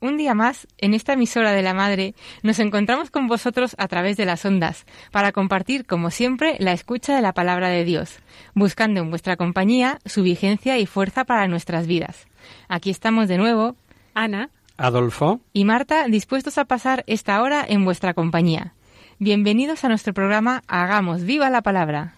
[0.00, 4.16] Un día más, en esta emisora de la Madre, nos encontramos con vosotros a través
[4.16, 8.20] de las ondas, para compartir, como siempre, la escucha de la palabra de Dios,
[8.54, 12.28] buscando en vuestra compañía su vigencia y fuerza para nuestras vidas.
[12.68, 13.76] Aquí estamos de nuevo,
[14.14, 18.74] Ana Adolfo, y Marta, dispuestos a pasar esta hora en vuestra compañía.
[19.18, 22.14] Bienvenidos a nuestro programa Hagamos viva la palabra.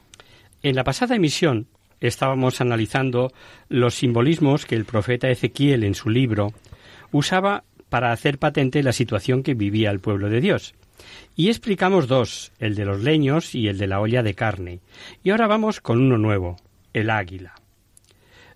[0.62, 1.68] en la pasada emisión
[2.00, 3.32] estábamos analizando
[3.68, 6.52] los simbolismos que el profeta Ezequiel en su libro
[7.12, 10.74] usaba para hacer patente la situación que vivía el pueblo de Dios.
[11.36, 14.80] Y explicamos dos, el de los leños y el de la olla de carne.
[15.22, 16.56] Y ahora vamos con uno nuevo,
[16.92, 17.54] el águila.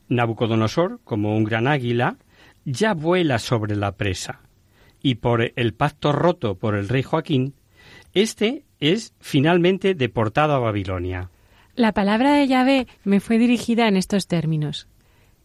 [0.09, 2.17] Nabucodonosor, como un gran águila,
[2.65, 4.41] ya vuela sobre la presa.
[5.03, 7.55] Y por el pacto roto por el rey Joaquín,
[8.13, 11.31] este es finalmente deportado a Babilonia.
[11.75, 14.87] La palabra de Yahvé me fue dirigida en estos términos.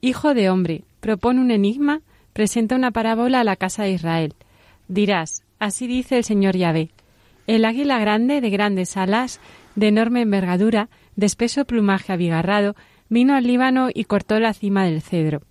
[0.01, 2.01] Hijo de hombre, propone un enigma,
[2.39, 4.33] presenta una parábola a la casa de Israel.
[4.87, 6.89] Dirás, así dice el Señor Yahvé.
[7.47, 9.41] El águila grande, de grandes alas,
[9.75, 12.77] de enorme envergadura, de espeso plumaje abigarrado,
[13.09, 15.41] vino al Líbano y cortó la cima del cedro.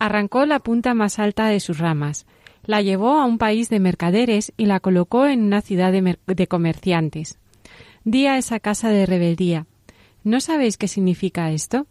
[0.00, 2.26] Arrancó la punta más alta de sus ramas,
[2.64, 6.18] la llevó a un país de mercaderes y la colocó en una ciudad de, mer-
[6.26, 7.38] de comerciantes.
[8.02, 9.66] Di a esa casa de rebeldía,
[10.24, 11.86] ¿no sabéis qué significa esto?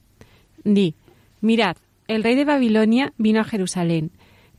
[0.65, 0.95] Di,
[1.39, 1.77] mirad,
[2.09, 4.11] el rey de Babilonia vino a Jerusalén,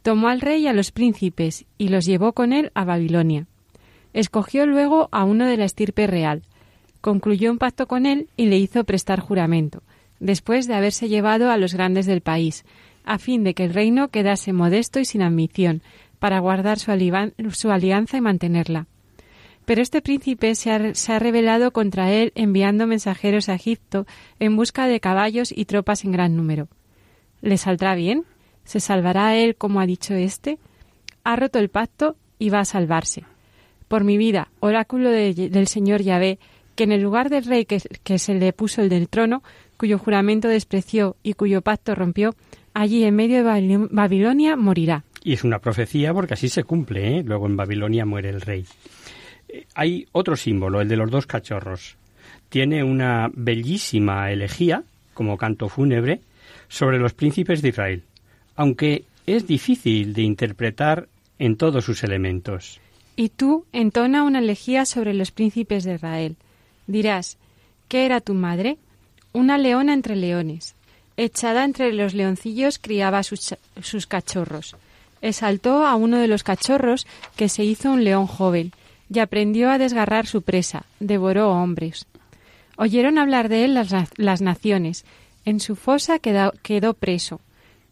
[0.06, 3.48] tomó al rey y a los príncipes y los llevó con él a Babilonia.
[4.12, 6.42] Escogió luego a uno de la estirpe real,
[7.00, 9.82] concluyó un pacto con él y le hizo prestar juramento,
[10.20, 12.64] después de haberse llevado a los grandes del país,
[13.04, 15.82] a fin de que el reino quedase modesto y sin ambición,
[16.20, 16.92] para guardar su,
[17.72, 18.86] alianza y mantenerla.
[19.64, 24.06] Pero este príncipe se ha rebelado contra él enviando mensajeros a Egipto
[24.38, 26.68] en busca de caballos y tropas en gran número.
[27.40, 28.24] ¿Le saldrá bien?
[28.66, 30.58] ¿Se salvará él como ha dicho éste?
[31.24, 33.24] Ha roto el pacto y va a salvarse.
[33.88, 36.38] Por mi vida, oráculo de- del Señor Yahvé,
[36.74, 37.80] que en el lugar del rey que,
[38.18, 39.42] se le puso el del trono,
[39.78, 42.34] cuyo juramento despreció y cuyo pacto rompió,
[42.74, 45.04] allí en medio de Babil- Babilonia morirá.
[45.24, 47.22] Y es una profecía porque así se cumple, ¿eh?
[47.24, 48.64] Luego en Babilonia muere el rey.
[49.48, 51.96] Eh, Hay otro símbolo, el de los dos cachorros.
[52.48, 54.82] Tiene una bellísima elegía,
[55.14, 56.20] como canto fúnebre,
[56.68, 58.02] sobre los príncipes de Israel,
[58.56, 61.08] aunque es difícil de interpretar
[61.38, 62.80] en todos sus elementos.
[63.16, 66.36] Y tú entona una elegía sobre los príncipes de Israel.
[66.86, 67.38] Dirás,
[67.88, 68.76] ¿qué era tu madre?
[69.32, 70.74] Una leona entre leones.
[71.16, 73.56] Echada entre los leoncillos criaba sus,
[74.06, 74.76] cachorros.
[75.22, 77.06] Exaltó a uno de los cachorros
[77.36, 78.72] que se hizo un león joven
[79.12, 82.06] y aprendió a desgarrar su presa, devoró hombres.
[82.76, 85.04] Oyeron hablar de él las, na- las naciones.
[85.46, 87.40] En su fosa quedó preso.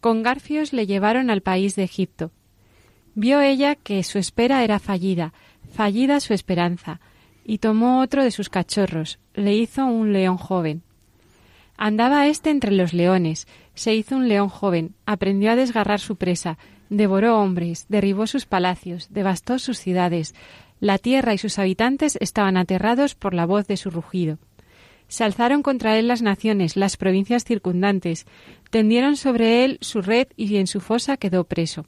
[0.05, 2.29] Con garfios le llevaron al país de Egipto.
[3.15, 5.33] Vio ella que su espera era fallida,
[5.71, 7.01] fallida su esperanza,
[7.43, 10.83] y tomó otro de sus cachorros, le hizo un león joven.
[11.75, 16.59] Andaba éste entre los leones, se hizo un león joven, aprendió a desgarrar su presa,
[16.91, 20.35] devoró hombres, derribó sus palacios, devastó sus ciudades.
[20.79, 24.37] La tierra y sus habitantes estaban aterrados por la voz de su rugido.
[25.15, 28.25] Se alzaron contra él las naciones, las provincias circundantes,
[28.69, 31.85] tendieron sobre él su red y en su fosa quedó preso.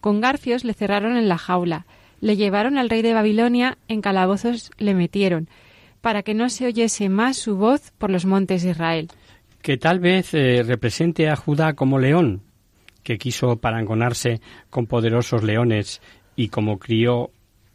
[0.00, 1.86] Con garfios le cerraron en la jaula,
[2.20, 5.48] le llevaron al rey de Babilonia, en calabozos le metieron,
[6.00, 9.08] para que no se oyese más su voz por los montes de Israel.
[9.60, 12.42] Que tal vez eh, represente a Judá como león,
[13.02, 14.40] que quiso parangonarse
[14.70, 16.00] con poderosos leones
[16.36, 17.32] y como crió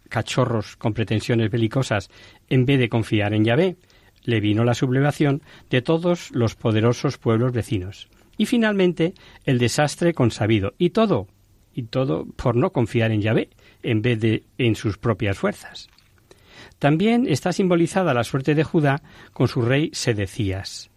[0.07, 2.09] cachorros con pretensiones belicosas,
[2.47, 3.75] en vez de confiar en Yahvé,
[4.23, 8.07] le vino la sublevación de todos los poderosos pueblos vecinos.
[8.37, 9.13] Y finalmente
[9.45, 10.73] el desastre consabido.
[10.77, 11.27] Y todo
[11.73, 13.49] y todo por no confiar en Yahvé
[13.83, 15.89] en vez de en sus propias fuerzas.
[16.79, 19.01] También está simbolizada la suerte de Judá
[19.33, 20.89] con su rey Sedecías.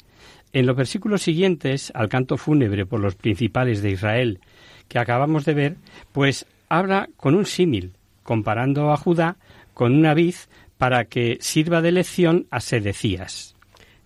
[0.53, 4.41] En los versículos siguientes al canto fúnebre por los principales de Israel
[4.89, 5.77] que acabamos de ver,
[6.13, 9.37] pues habla con un símil, comparando a Judá
[9.73, 10.35] con una vid
[10.79, 13.55] para que sirva de lección a Sedecías.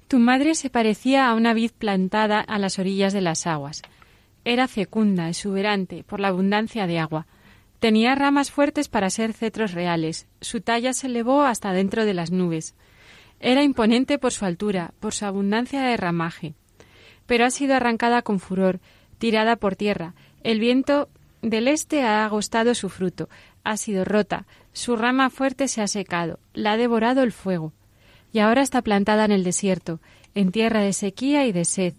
[0.08, 3.82] Tu madre se parecía a una vid plantada a las orillas de las aguas.
[4.44, 7.26] Era fecunda, exuberante, por la abundancia de agua.
[7.78, 10.26] Tenía ramas fuertes para ser cetros reales.
[10.40, 12.74] Su talla se elevó hasta dentro de las nubes.
[13.40, 16.54] Era imponente por su altura, por su abundancia de ramaje.
[17.26, 18.80] Pero ha sido arrancada con furor,
[19.18, 20.14] tirada por tierra.
[20.42, 21.08] El viento
[21.42, 23.28] del este ha agostado su fruto,
[23.68, 27.74] ha sido rota, su rama fuerte se ha secado, la ha devorado el fuego.
[28.32, 30.00] Y ahora está plantada en el desierto,
[30.34, 31.92] en tierra de sequía y de sed.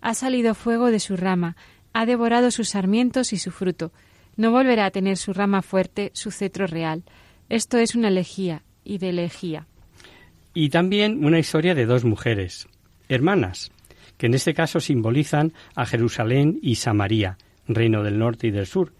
[0.00, 1.56] Ha salido fuego de su rama,
[1.92, 3.90] ha devorado sus sarmientos y su fruto.
[4.36, 7.02] No volverá a tener su rama fuerte, su cetro real.
[7.48, 9.66] Esto es una elegía y de elegía.
[10.54, 12.68] Y también una historia de dos mujeres,
[13.08, 13.72] hermanas,
[14.18, 18.92] que en este caso simbolizan a Jerusalén y Samaria, reino del norte y del sur,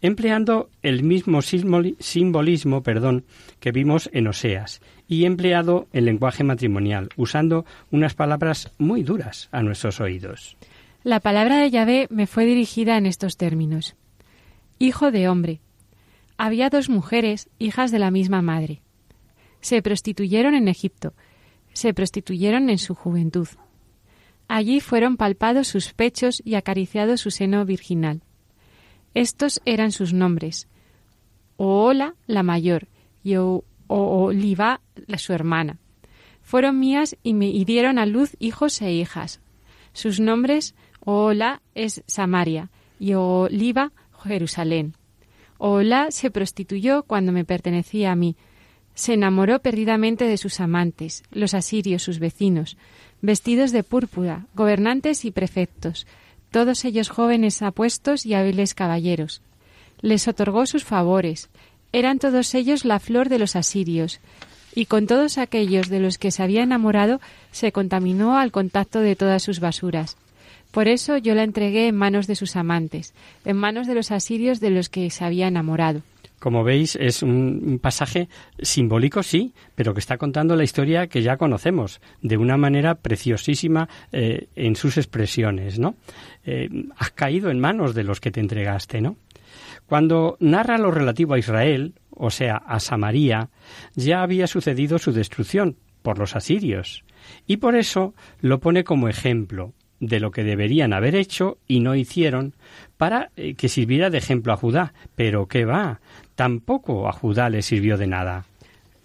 [0.00, 3.24] empleando el mismo simbolismo perdón,
[3.60, 9.62] que vimos en Oseas y empleado en lenguaje matrimonial, usando unas palabras muy duras a
[9.62, 10.56] nuestros oídos.
[11.02, 13.94] La palabra de Yahvé me fue dirigida en estos términos.
[14.78, 15.60] Hijo de hombre.
[16.36, 18.80] Había dos mujeres, hijas de la misma madre.
[19.60, 21.14] Se prostituyeron en Egipto,
[21.74, 23.48] se prostituyeron en su juventud.
[24.48, 28.22] Allí fueron palpados sus pechos y acariciado su seno virginal.
[29.14, 30.68] Estos eran sus nombres:
[31.56, 32.88] Oola, la mayor,
[33.22, 33.36] y
[33.86, 35.78] Oliva, la su hermana.
[36.42, 39.40] Fueron mías y me dieron a luz hijos e hijas.
[39.92, 44.94] Sus nombres: Oola es Samaria y Oliva, Jerusalén.
[45.58, 48.36] Oola se prostituyó cuando me pertenecía a mí.
[48.94, 52.76] Se enamoró perdidamente de sus amantes, los asirios, sus vecinos,
[53.22, 56.06] vestidos de púrpura, gobernantes y prefectos,
[56.54, 59.42] todos ellos jóvenes apuestos y hábiles caballeros.
[60.00, 61.48] Les otorgó sus favores,
[61.92, 64.20] eran todos ellos la flor de los asirios,
[64.72, 67.20] y con todos aquellos de los que se había enamorado
[67.50, 70.16] se contaminó al contacto de todas sus basuras.
[70.70, 73.14] Por eso yo la entregué en manos de sus amantes,
[73.44, 76.02] en manos de los asirios de los que se había enamorado.
[76.44, 78.28] Como veis, es un, pasaje
[78.60, 83.88] simbólico, sí, pero que está contando la historia que ya conocemos, de una manera preciosísima
[84.12, 85.94] eh, en sus expresiones, ¿no?
[86.44, 86.68] Eh,
[86.98, 89.16] has caído en manos de los que te entregaste, ¿no?
[89.86, 93.48] Cuando narra lo relativo a Israel, o sea, a Samaria,
[93.94, 97.06] ya había sucedido su destrucción por los asirios,
[97.46, 98.12] y por eso
[98.42, 102.54] lo pone como ejemplo de lo que deberían haber hecho y no hicieron
[102.96, 104.94] para eh, que sirviera de ejemplo a Judá.
[105.14, 106.00] Pero ¿qué va?
[106.34, 108.44] Tampoco a Judá le sirvió de nada.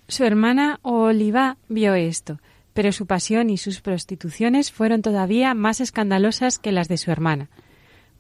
[0.07, 2.39] Su hermana Oliva vio esto,
[2.73, 7.49] pero su pasión y sus prostituciones fueron todavía más escandalosas que las de su hermana.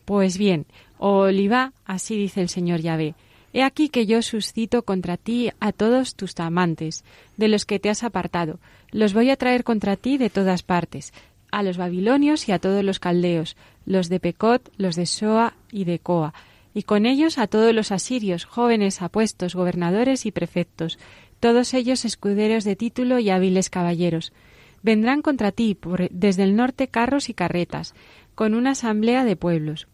[0.05, 0.65] Pues bien,
[0.97, 3.15] Oliva, así dice el Señor Yahvé,
[3.53, 7.03] he aquí que yo suscito contra ti a todos tus amantes,
[7.37, 8.59] de los que te has apartado,
[8.91, 11.13] los voy a traer contra ti de todas partes,
[11.51, 13.55] a los babilonios y a todos los caldeos,
[13.85, 16.33] los de Pecot, los de Soa y de Coa,
[16.79, 20.97] y con ellos a todos los asirios, jóvenes apuestos, gobernadores y prefectos,
[21.41, 24.31] todos ellos escuderos de título y hábiles caballeros.
[24.81, 25.77] Vendrán contra ti
[26.09, 27.95] desde el norte carros y carretas,
[28.33, 29.89] con una asamblea de pueblos.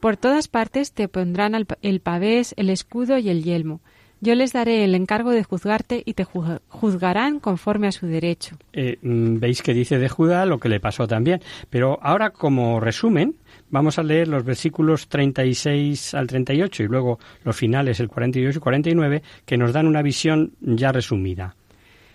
[0.00, 3.80] Por todas partes te pondrán el pavés, el escudo y el yelmo.
[4.20, 8.58] Yo les daré el encargo de juzgarte y te juzgarán conforme a su derecho.
[8.74, 11.40] Eh, mm, Veis que dice de Judá lo que le pasó también.
[11.70, 13.34] Pero ahora, como resumen,
[13.72, 18.60] Vamos a leer los versículos 36 al 38 y luego los finales, el 48 y
[18.60, 21.56] 49, que nos dan una visión ya resumida.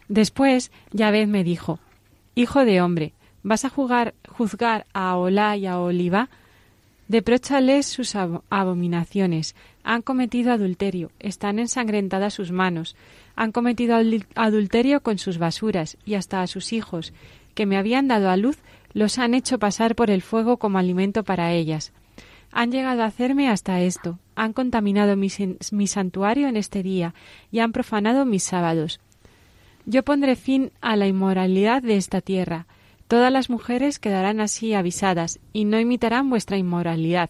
[0.08, 1.80] Después, Yahvé me dijo,
[2.36, 6.30] Hijo de hombre, ¿vas a jugar, juzgar a Olá y a Oliva?
[7.08, 9.56] Depróchales sus abominaciones.
[9.84, 12.96] Han cometido adulterio, están ensangrentadas sus manos.
[13.36, 13.98] Han cometido
[14.36, 17.14] adulterio con sus basuras y hasta a sus hijos,
[17.56, 18.60] que me habían dado a luz,
[18.98, 21.94] los han hecho pasar por el fuego como alimento para ellas.
[22.52, 27.14] Han llegado a hacerme hasta esto, han contaminado mi, santuario en este día
[27.52, 29.00] y han profanado mis sábados.
[29.86, 32.66] Yo pondré fin a la inmoralidad de esta tierra.
[33.08, 37.30] Todas las mujeres quedarán así avisadas y no imitarán vuestra inmoralidad.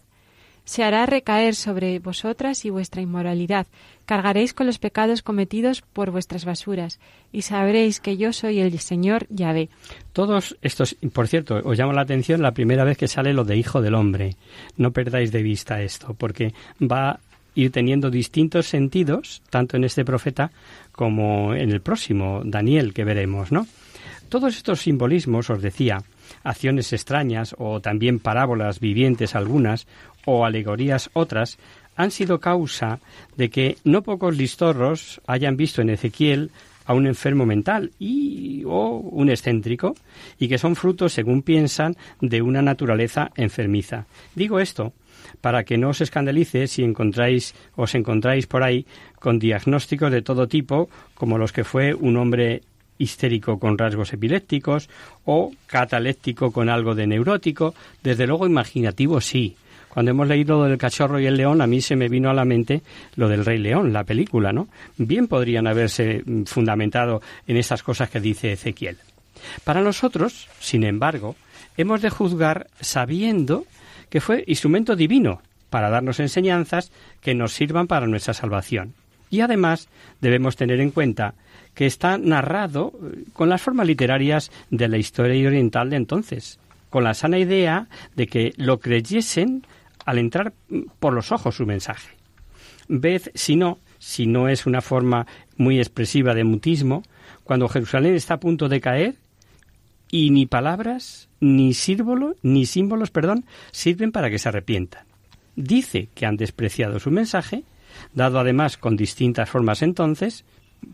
[0.68, 3.66] Se hará recaer sobre vosotras y vuestra inmoralidad,
[4.04, 7.00] cargaréis con los pecados cometidos por vuestras basuras,
[7.32, 9.70] y sabréis que yo soy el Señor Yahvé.
[10.12, 13.56] Todos estos, por cierto, os llama la atención la primera vez que sale lo de
[13.56, 14.36] Hijo del Hombre.
[14.76, 17.18] No perdáis de vista esto, porque va
[17.54, 20.50] ir teniendo distintos sentidos, tanto en este profeta
[20.92, 23.66] como en el próximo, Daniel, que veremos, ¿no?
[24.28, 26.02] Todos estos simbolismos, os decía,
[26.42, 29.86] acciones extrañas o también parábolas vivientes algunas
[30.24, 31.58] o alegorías otras,
[31.96, 33.00] han sido causa
[33.36, 36.50] de que no pocos listorros hayan visto en Ezequiel
[36.86, 39.94] a un enfermo mental y o un excéntrico
[40.38, 44.06] y que son frutos, según piensan, de una naturaleza enfermiza.
[44.34, 44.92] Digo esto
[45.40, 48.86] para que no os escandalice si encontráis os encontráis por ahí
[49.18, 52.62] con diagnósticos de todo tipo, como los que fue un hombre
[52.98, 54.88] histérico con rasgos epilépticos
[55.24, 59.56] o cataléptico con algo de neurótico, desde luego imaginativo sí,
[59.88, 62.34] cuando hemos leído lo del cachorro y el león, a mí se me vino a
[62.34, 62.82] la mente
[63.16, 64.68] lo del Rey León, la película, ¿no?
[64.96, 68.98] Bien podrían haberse mm, fundamentado en esas cosas que dice Ezequiel.
[69.64, 71.36] Para nosotros, sin embargo,
[71.76, 73.64] hemos de juzgar sabiendo
[74.10, 78.94] que fue instrumento divino para darnos enseñanzas que nos sirvan para nuestra salvación.
[79.30, 79.88] Y además
[80.20, 81.34] debemos tener en cuenta
[81.78, 86.58] que está narrado eh, con las formas literarias de la historia oriental de entonces,
[86.90, 89.64] con la sana idea de que lo creyesen
[90.04, 90.54] al entrar
[90.98, 92.16] por los ojos su mensaje.
[92.88, 97.04] Ved, si no, si no es una forma muy expresiva de mutismo,
[97.44, 99.14] cuando Jerusalén está a punto de caer
[100.10, 105.04] y ni palabras, ni símbolos, ni símbolos, perdón, sirven para que se arrepientan.
[105.54, 107.62] Dice que han despreciado su mensaje,
[108.14, 110.44] dado además con distintas formas entonces,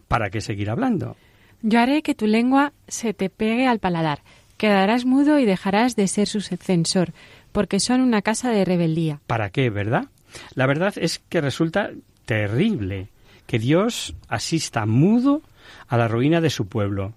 [0.08, 1.16] ¿para qué seguir hablando?
[1.62, 4.22] Yo haré que tu lengua se te pegue al paladar,
[4.56, 7.12] quedarás mudo y dejarás de ser su censor,
[7.52, 9.20] porque son una casa de rebeldía.
[9.26, 10.06] ¿Para qué, verdad?
[10.54, 11.90] La verdad es que resulta
[12.24, 13.08] terrible
[13.46, 15.42] que Dios asista mudo
[15.88, 17.14] a la ruina de su pueblo.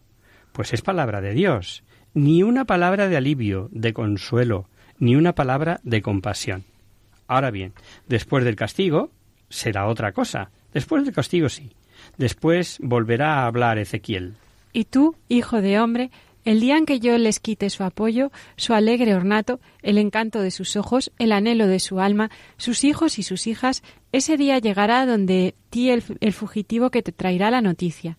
[0.52, 1.84] Pues es palabra de Dios.
[2.14, 4.68] Ni una palabra de alivio, de consuelo,
[5.00, 6.64] ni una palabra de compasión.
[7.28, 7.74] Ahora bien,
[8.08, 9.12] después del castigo
[9.50, 10.50] será otra cosa.
[10.74, 11.72] Después del castigo sí.
[12.18, 14.36] Después volverá a hablar Ezequiel.
[14.74, 16.12] Y tú, hijo de hombre,
[16.48, 20.50] el día en que yo les quite su apoyo, su alegre ornato, el encanto de
[20.50, 23.84] sus ojos, el anhelo de su alma, sus hijos y sus hijas,
[24.14, 28.18] ese día llegará donde ti el, fugitivo que te traerá la noticia.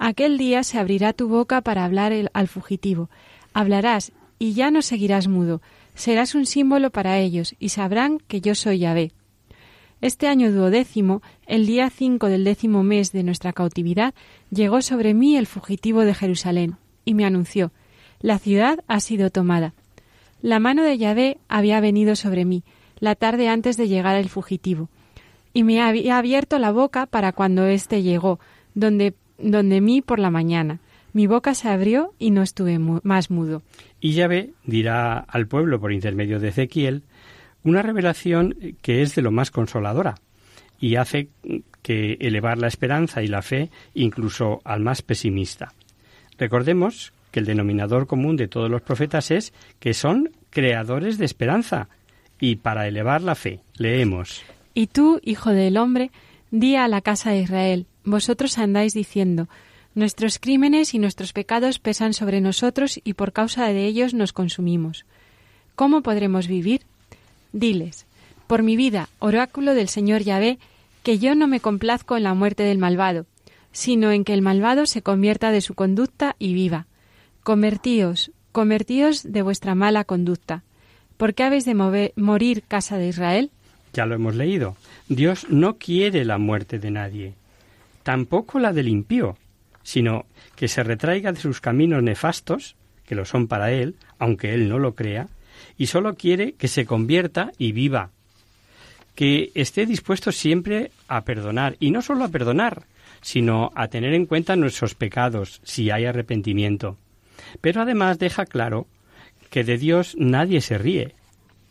[0.00, 3.10] Aquel día se abrirá tu boca para hablar al fugitivo.
[3.54, 5.62] Hablarás y ya no seguirás mudo.
[5.94, 9.12] Serás un símbolo para ellos y sabrán que yo soy Yahvé.
[10.00, 14.14] Este año duodécimo, el día cinco del décimo mes de nuestra cautividad,
[14.50, 17.72] llegó sobre mí el fugitivo de Jerusalén, y me anunció
[18.20, 19.74] La ciudad ha sido tomada.
[20.40, 22.62] La mano de Yahvé había venido sobre mí,
[23.00, 24.88] la tarde antes de llegar el fugitivo,
[25.52, 28.38] y me había abierto la boca para cuando éste llegó,
[28.74, 30.78] donde, donde mí por la mañana.
[31.12, 33.62] Mi boca se abrió y no estuve más mudo.
[34.00, 37.02] Y Yahvé dirá al pueblo por intermedio de Ezequiel
[37.64, 40.16] una revelación que es de lo más consoladora
[40.80, 41.28] y hace
[41.82, 45.72] que elevar la esperanza y la fe incluso al más pesimista.
[46.38, 51.88] Recordemos que el denominador común de todos los profetas es que son creadores de esperanza.
[52.40, 54.42] Y para elevar la fe, leemos.
[54.72, 56.12] Y tú, hijo del hombre,
[56.52, 59.48] di a la casa de Israel, vosotros andáis diciendo,
[59.94, 65.04] nuestros crímenes y nuestros pecados pesan sobre nosotros y por causa de ellos nos consumimos.
[65.74, 66.82] ¿Cómo podremos vivir?
[67.58, 68.06] Diles,
[68.46, 70.60] por mi vida, oráculo del Señor Yahvé,
[71.02, 73.26] que yo no me complazco en la muerte del malvado,
[73.72, 76.86] sino en que el malvado se convierta de su conducta y viva.
[77.42, 80.62] Convertíos, convertíos de vuestra mala conducta.
[81.16, 81.74] ¿Por qué habéis de
[82.14, 83.50] morir, casa de Israel?
[83.92, 84.76] Ya lo hemos leído.
[85.08, 87.34] Dios no quiere la muerte de nadie,
[88.04, 89.36] tampoco la del impío,
[89.82, 94.68] sino que se retraiga de sus caminos nefastos, que lo son para él, aunque él
[94.68, 95.26] no lo crea,
[95.78, 98.10] y solo quiere que se convierta y viva,
[99.14, 102.82] que esté dispuesto siempre a perdonar, y no solo a perdonar,
[103.20, 106.98] sino a tener en cuenta nuestros pecados si hay arrepentimiento.
[107.60, 108.86] Pero además deja claro
[109.50, 111.14] que de Dios nadie se ríe.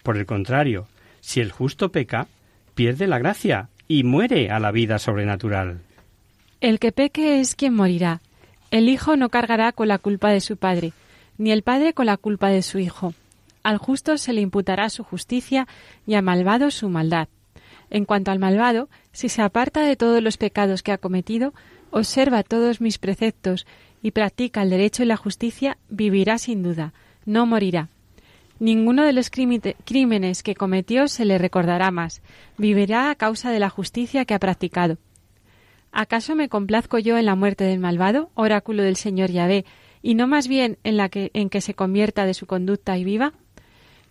[0.03, 0.87] Por el contrario,
[1.19, 2.27] si el justo peca,
[2.73, 5.81] pierde la gracia y muere a la vida sobrenatural.
[6.61, 8.21] El que peque es quien morirá.
[8.71, 10.93] El hijo no cargará con la culpa de su padre,
[11.37, 13.13] ni el padre con la culpa de su hijo.
[13.67, 15.67] Al justo se le imputará su justicia
[16.05, 17.27] y al malvado su maldad.
[17.89, 21.53] En cuanto al malvado, si se aparta de todos los pecados que ha cometido,
[21.91, 23.67] observa todos mis preceptos
[24.01, 26.93] y practica el derecho y la justicia, vivirá sin duda,
[27.25, 27.89] no morirá.
[28.57, 32.21] Ninguno de los crímenes que cometió se le recordará más,
[32.57, 34.97] vivirá a causa de la justicia que ha practicado.
[35.91, 39.65] ¿Acaso me complazco yo en la muerte del malvado, oráculo del Señor Yahvé,
[40.01, 43.03] y no más bien en la que en que se convierta de su conducta y
[43.03, 43.33] viva?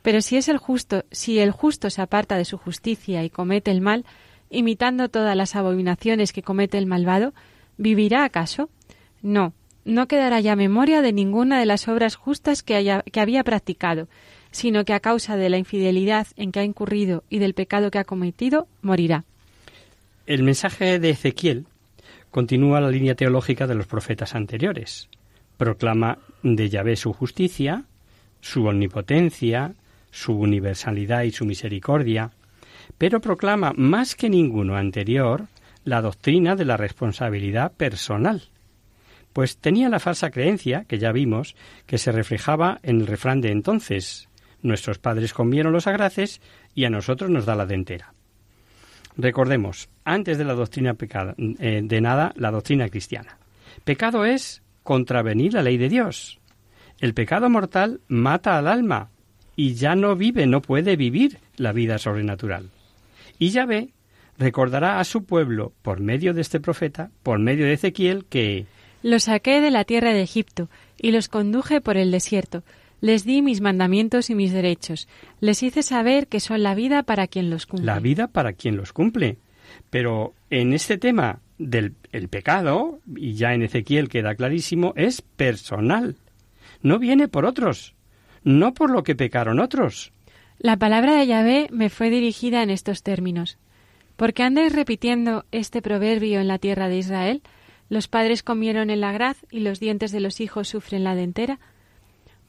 [0.07, 3.73] Pero si es el justo, si el justo se aparta de su justicia y comete
[3.73, 4.05] el mal,
[4.51, 7.35] imitando todas las abominaciones que comete el malvado,
[7.77, 8.71] ¿vivirá acaso?
[9.21, 9.53] No,
[9.85, 14.07] no quedará ya memoria de ninguna de las obras justas que, que había practicado,
[14.53, 17.99] sino que a causa de la infidelidad en que ha incurrido y del pecado que
[17.99, 19.25] ha cometido, morirá.
[20.25, 21.67] El mensaje de Ezequiel
[22.31, 25.09] continúa la línea teológica de los profetas anteriores.
[25.57, 27.83] Proclama de Yahvé su justicia,
[28.41, 29.75] su omnipotencia,
[30.17, 32.31] su universalidad y su misericordia,
[32.97, 35.49] pero proclama más que ninguno anterior
[35.85, 38.49] la doctrina de la responsabilidad personal,
[39.35, 41.55] pues tenía la falsa creencia, que ya vimos,
[41.85, 44.29] que se reflejaba en el refrán de entonces
[44.63, 46.41] Nuestros padres comieron los agraces
[46.75, 48.15] y a nosotros nos da la dentera.
[49.17, 53.39] Recordemos, antes de la doctrina pecado, eh, de nada, la doctrina cristiana.
[53.85, 56.41] Pecado es contravenir la ley de Dios.
[56.99, 59.11] El pecado mortal mata al alma
[59.57, 62.71] y ya no vive, no puede vivir la vida sobrenatural.
[63.39, 63.89] Y Yahvé
[64.39, 68.67] recordará a su pueblo, por medio de este profeta, por medio de Ezequiel, que
[69.03, 70.69] Los saqué de la tierra de Egipto
[71.01, 72.63] y los conduje por el desierto.
[73.01, 75.09] Les di mis mandamientos y mis derechos.
[75.41, 77.87] Les hice saber que son la vida para quien los cumple.
[77.87, 79.37] la vida para quien los cumple.
[79.91, 86.17] Pero en este tema del el pecado, y ya en Ezequiel queda clarísimo, es personal.
[86.83, 87.96] No viene por otros,
[88.47, 90.13] no por lo que pecaron otros.
[90.59, 93.59] La palabra de Yahvé me fue dirigida en estos términos.
[94.17, 97.43] Porque andáis repitiendo este proverbio en la tierra de Israel,
[97.91, 101.59] los padres comieron el agraz y los dientes de los hijos sufren la dentera.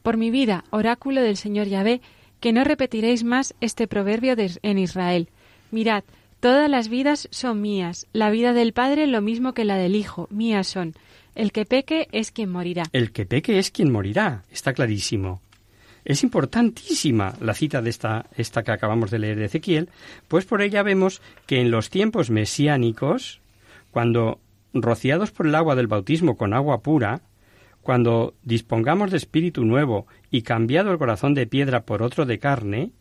[0.03, 1.99] Por mi vida, oráculo del Señor Yahvé,
[2.39, 5.29] que no repetiréis más este proverbio de- en Israel.
[5.71, 6.03] Mirad,
[6.39, 10.27] todas las vidas son mías, la vida del Padre lo mismo que la del Hijo,
[10.29, 10.93] mías son.
[11.35, 12.83] El que peque es quien morirá.
[12.93, 15.41] El que peque es quien morirá, está clarísimo.
[16.07, 19.89] Es importantísima la cita de esta, esta que acabamos de leer de Ezequiel,
[20.29, 23.41] pues por ella vemos que en los tiempos mesiánicos,
[23.91, 24.39] cuando
[24.73, 27.23] rociados por el agua del bautismo con agua pura,
[27.81, 32.91] cuando dispongamos de espíritu nuevo y cambiado el corazón de piedra por otro de carne,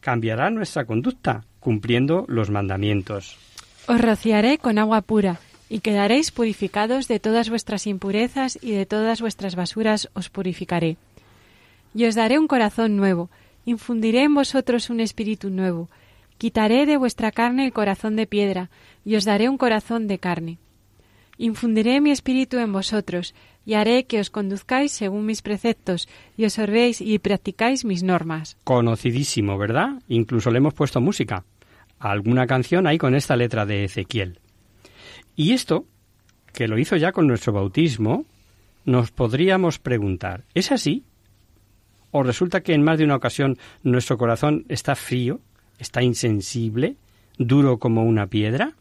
[0.00, 3.38] cambiará nuestra conducta, cumpliendo los mandamientos.
[3.86, 9.20] Os rociaré con agua pura, y quedaréis purificados de todas vuestras impurezas y de todas
[9.20, 10.96] vuestras basuras os purificaré.
[11.94, 13.30] Y os daré un corazón nuevo,
[13.64, 15.88] infundiré en vosotros un espíritu nuevo,
[16.38, 18.70] quitaré de vuestra carne el corazón de piedra,
[19.04, 20.58] y os daré un corazón de carne.
[21.38, 26.56] Infundiré mi espíritu en vosotros, y haré que os conduzcáis según mis preceptos, y os
[27.00, 28.56] y practicáis mis normas.
[28.64, 30.02] Conocidísimo, ¿verdad?
[30.08, 31.44] Incluso le hemos puesto música.
[31.98, 34.38] Alguna canción hay con esta letra de Ezequiel.
[35.34, 35.84] Y esto,
[36.52, 38.24] que lo hizo ya con nuestro bautismo,
[38.84, 41.04] nos podríamos preguntar, ¿es así?
[42.18, 45.40] ¿O resulta que en más de una ocasión nuestro corazón está frío,
[45.78, 46.96] está insensible,
[47.36, 48.72] duro como una piedra?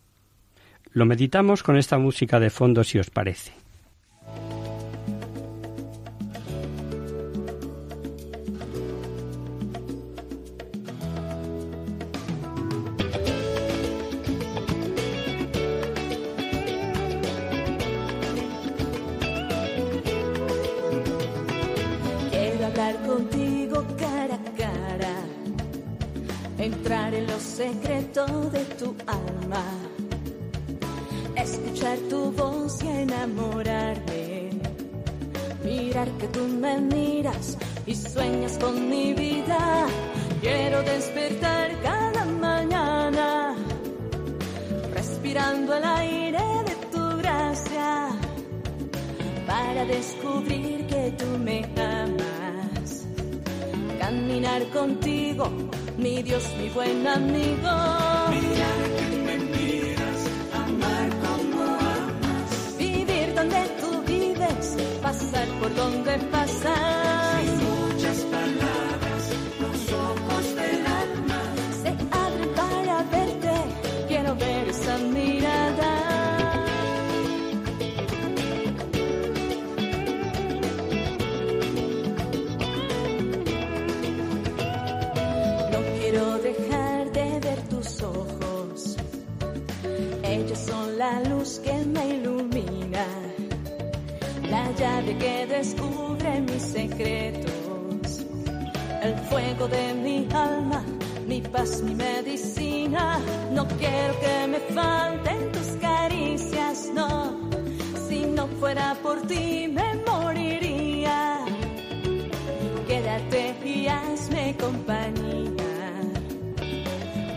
[0.93, 3.64] Lo meditamos con esta música de fondo si os parece.
[27.55, 29.63] Secretos de tu alma,
[31.37, 34.49] escuchar tu voz y enamorarme,
[35.63, 39.87] mirar que tú me miras y sueñas con mi vida.
[40.41, 43.55] Quiero despertar cada mañana,
[44.93, 48.09] respirando el aire de tu gracia
[49.47, 53.05] para descubrir que tú me amas.
[53.97, 55.49] Caminar contigo,
[56.05, 57.71] mi Dios, mi buen amigo.
[58.29, 60.21] Mirar que me miras,
[60.53, 62.77] amar como amas.
[62.77, 66.94] Vivir donde tú vives, pasar por donde pasas.
[94.77, 98.25] Llave que descubre mis secretos,
[99.01, 100.83] el fuego de mi alma,
[101.27, 103.19] mi paz, mi medicina.
[103.51, 107.49] No quiero que me falten tus caricias, no.
[108.07, 111.39] Si no fuera por ti me moriría.
[112.87, 115.91] Quédate y hazme compañía.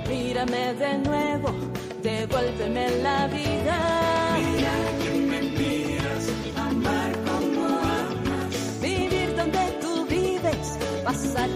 [0.08, 1.50] Mírame de nuevo,
[2.02, 4.27] devuélveme la vida.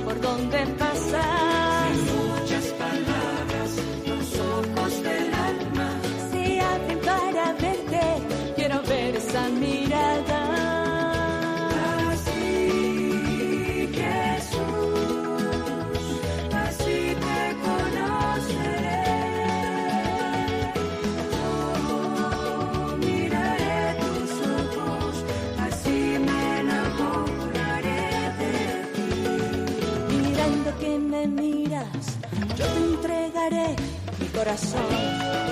[0.05, 1.42] Por donde pasas.
[33.43, 33.77] Entregaré
[34.21, 35.52] mi corazón.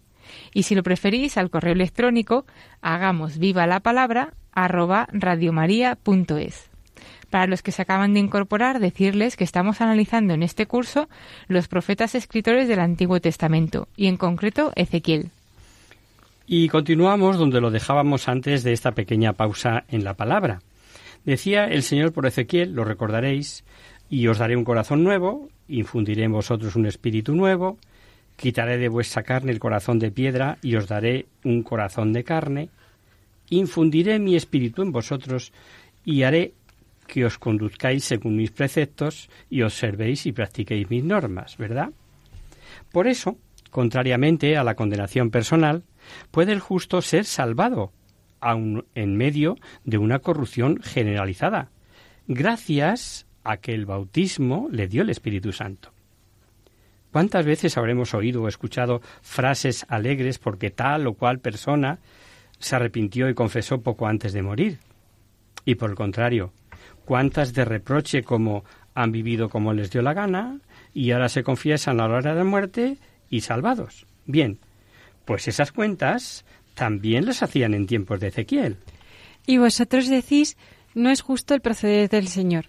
[0.53, 2.45] Y si lo preferís, al correo electrónico
[2.81, 6.69] hagamos viva la palabra arroba radiomaria.es.
[7.29, 11.07] Para los que se acaban de incorporar, decirles que estamos analizando en este curso
[11.47, 15.31] los profetas escritores del Antiguo Testamento, y en concreto Ezequiel.
[16.45, 20.59] Y continuamos donde lo dejábamos antes de esta pequeña pausa en la palabra.
[21.23, 23.63] Decía el Señor por Ezequiel, lo recordaréis,
[24.09, 27.77] y os daré un corazón nuevo, infundiré en vosotros un espíritu nuevo,
[28.41, 32.69] quitaré de vuestra carne el corazón de piedra y os daré un corazón de carne,
[33.51, 35.53] infundiré mi espíritu en vosotros
[36.03, 36.53] y haré
[37.05, 41.91] que os conduzcáis según mis preceptos y observéis y practiquéis mis normas, ¿verdad?
[42.91, 43.37] Por eso,
[43.69, 45.83] contrariamente a la condenación personal,
[46.31, 47.91] puede el justo ser salvado,
[48.39, 51.69] aun en medio de una corrupción generalizada,
[52.27, 55.91] gracias a que el bautismo le dio el Espíritu Santo.
[57.11, 61.99] ¿Cuántas veces habremos oído o escuchado frases alegres porque tal o cual persona
[62.59, 64.79] se arrepintió y confesó poco antes de morir?
[65.65, 66.53] Y por el contrario,
[67.05, 70.59] ¿cuántas de reproche como han vivido como les dio la gana
[70.93, 72.97] y ahora se confiesan a la hora de la muerte
[73.29, 74.05] y salvados?
[74.25, 74.59] Bien,
[75.25, 76.45] pues esas cuentas
[76.75, 78.77] también las hacían en tiempos de Ezequiel.
[79.45, 80.57] Y vosotros decís,
[80.93, 82.65] no es justo el proceder del Señor.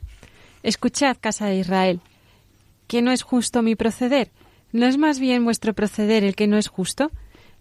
[0.62, 2.00] Escuchad, casa de Israel,
[2.92, 4.30] que no es justo mi proceder.
[4.70, 7.10] ¿No es más bien vuestro proceder el que no es justo?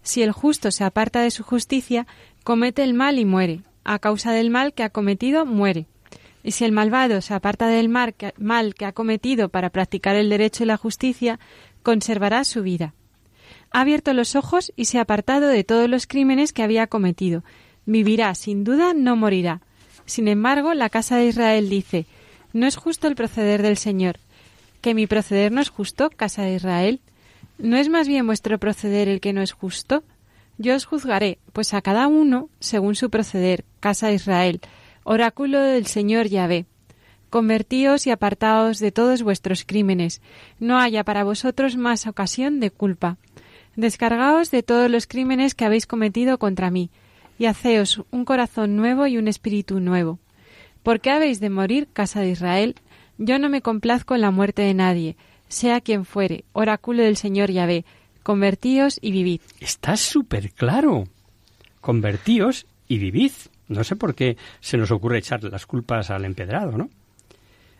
[0.02, 2.06] Si el justo se aparta de su justicia,
[2.44, 3.60] comete el mal y muere.
[3.82, 5.86] A causa del mal que ha cometido, muere.
[6.44, 10.16] Y si el malvado se aparta del mal que, mal que ha cometido para practicar
[10.16, 11.40] el derecho y la justicia,
[11.82, 12.92] conservará su vida.
[13.70, 17.42] Ha abierto los ojos y se ha apartado de todos los crímenes que había cometido.
[17.86, 19.62] Vivirá, sin duda, no morirá.
[20.04, 22.04] Sin embargo, la casa de Israel dice,
[22.52, 24.18] no es justo el proceder del Señor.
[24.82, 27.00] ¿Que mi proceder no es justo, casa de Israel?
[27.56, 30.02] ¿No es más bien vuestro proceder el que no es justo?
[30.58, 34.60] Yo os juzgaré, pues a cada uno según su proceder, casa de Israel,
[35.04, 36.66] oráculo del Señor Yahvé.
[37.30, 40.20] Convertíos y apartaos de todos vuestros crímenes,
[40.58, 43.18] no haya para vosotros más ocasión de culpa.
[43.76, 46.90] Descargaos de todos los crímenes que habéis cometido contra mí,
[47.38, 50.18] y haceos un corazón nuevo y un espíritu nuevo.
[50.82, 52.74] ¿Por qué habéis de morir, casa de Israel?
[53.24, 55.14] Yo no me complazco en la muerte de nadie,
[55.46, 57.84] sea quien fuere, oráculo del Señor Yahvé.
[58.24, 59.40] Convertíos y vivid.
[59.60, 61.04] Está súper claro.
[61.80, 63.30] Convertíos y vivid.
[63.68, 66.90] No sé por qué se nos ocurre echar las culpas al empedrado, ¿no?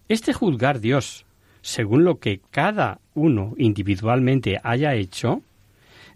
[0.09, 1.27] Este juzgar Dios
[1.61, 5.43] según lo que cada uno individualmente haya hecho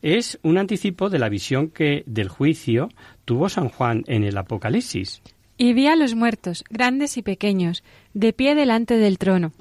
[0.02, 2.90] es un anticipo de la visión que del juicio
[3.24, 5.20] tuvo San Juan en el Apocalipsis.
[5.58, 7.82] Y vi a los muertos, grandes y pequeños,
[8.14, 9.52] de pie delante del trono.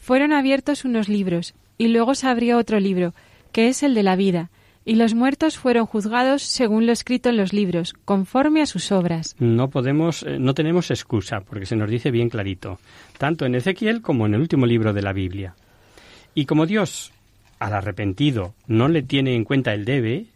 [0.00, 3.14] Fueron abiertos unos libros, y luego se abrió otro libro,
[3.52, 4.50] que es el de la vida,
[4.84, 9.34] y los muertos fueron juzgados según lo escrito en los libros, conforme a sus obras.
[9.38, 12.78] No podemos, eh, no tenemos excusa, porque se nos dice bien clarito,
[13.18, 15.54] tanto en Ezequiel como en el último libro de la Biblia.
[16.34, 17.12] Y como Dios
[17.58, 20.26] al arrepentido no le tiene en cuenta el debe,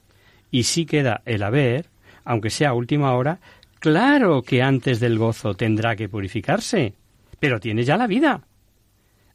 [0.50, 1.86] y sí queda el haber,
[2.24, 3.38] aunque sea a última hora,
[3.80, 6.94] claro que antes del gozo tendrá que purificarse,
[7.40, 8.42] pero tiene ya la vida.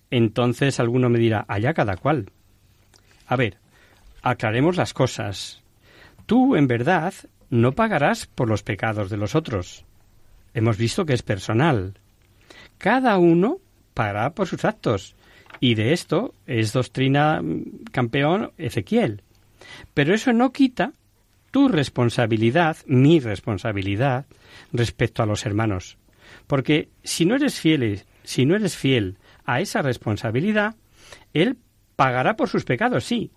[0.09, 2.31] Entonces alguno me dirá, allá cada cual.
[3.27, 3.57] A ver,
[4.21, 5.63] aclaremos las cosas.
[6.25, 7.13] Tú, en verdad,
[7.49, 9.85] no pagarás por los pecados de los otros.
[10.53, 11.95] Hemos visto que es personal.
[12.77, 13.59] Cada uno
[13.93, 15.15] pagará por sus actos.
[15.59, 19.21] Y de esto es doctrina mm, campeón Ezequiel.
[19.93, 20.93] Pero eso no quita
[21.53, 24.25] tu responsabilidad, mi responsabilidad,
[24.71, 25.99] respecto a los hermanos.
[26.47, 30.75] Porque si no eres fiel, si no eres fiel a esa responsabilidad,
[31.31, 31.57] él
[31.95, 33.29] pagará por sus pecados, sí,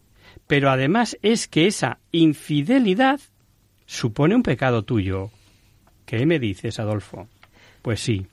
[0.47, 3.21] pero además es que esa infidelidad
[3.85, 5.31] supone un pecado tuyo.
[6.07, 7.29] ¿Qué me dices, Adolfo?
[7.83, 8.29] Pues sí,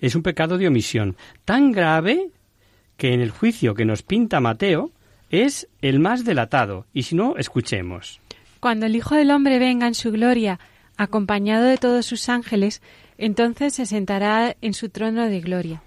[0.00, 2.30] es un pecado de omisión tan grave
[2.96, 4.90] que en el juicio que nos pinta Mateo
[5.30, 8.20] es el más delatado, y si no, escuchemos.
[8.60, 10.58] Cuando el Hijo del Hombre venga en su gloria,
[10.96, 12.82] acompañado de todos sus ángeles,
[13.16, 15.82] entonces se sentará en su trono de gloria.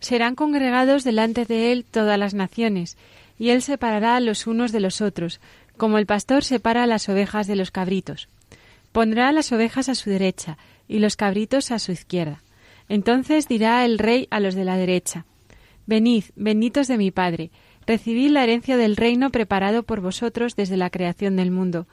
[0.00, 2.98] Serán congregados delante de él todas las naciones,
[3.38, 5.40] y él separará los unos de los otros,
[5.76, 8.28] como el pastor separa las ovejas de los cabritos.
[8.92, 12.42] Pondrá las ovejas a su derecha y los cabritos a su izquierda.
[12.90, 15.24] Entonces dirá el rey a los de la derecha,
[15.86, 17.50] Venid, benditos de mi Padre,
[17.86, 21.86] recibid la herencia del reino preparado por vosotros desde la creación del mundo,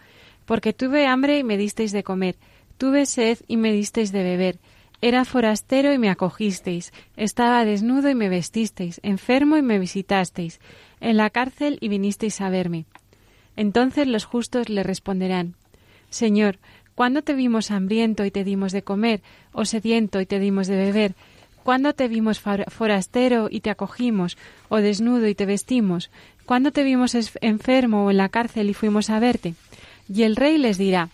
[0.46, 2.36] porque tuve hambre y me disteis de comer,
[2.78, 4.60] tuve sed y me disteis de beber,
[5.02, 10.60] era forastero y me acogisteis, estaba desnudo y me vestisteis, enfermo y me visitasteis,
[11.00, 12.86] en la cárcel y vinisteis a verme.
[13.56, 15.56] Entonces los justos le responderán
[16.10, 16.58] Señor,
[16.96, 19.22] ¿cuándo te vimos hambriento y te dimos de comer,
[19.54, 21.16] o sediento y te dimos de beber?
[21.64, 24.38] ¿Cuándo te vimos forastero y te acogimos,
[24.70, 26.10] o desnudo y te vestimos?
[26.46, 29.54] ¿Cuándo te vimos enfermo o en la cárcel y fuimos a verte?
[30.12, 31.10] Y el rey les dirá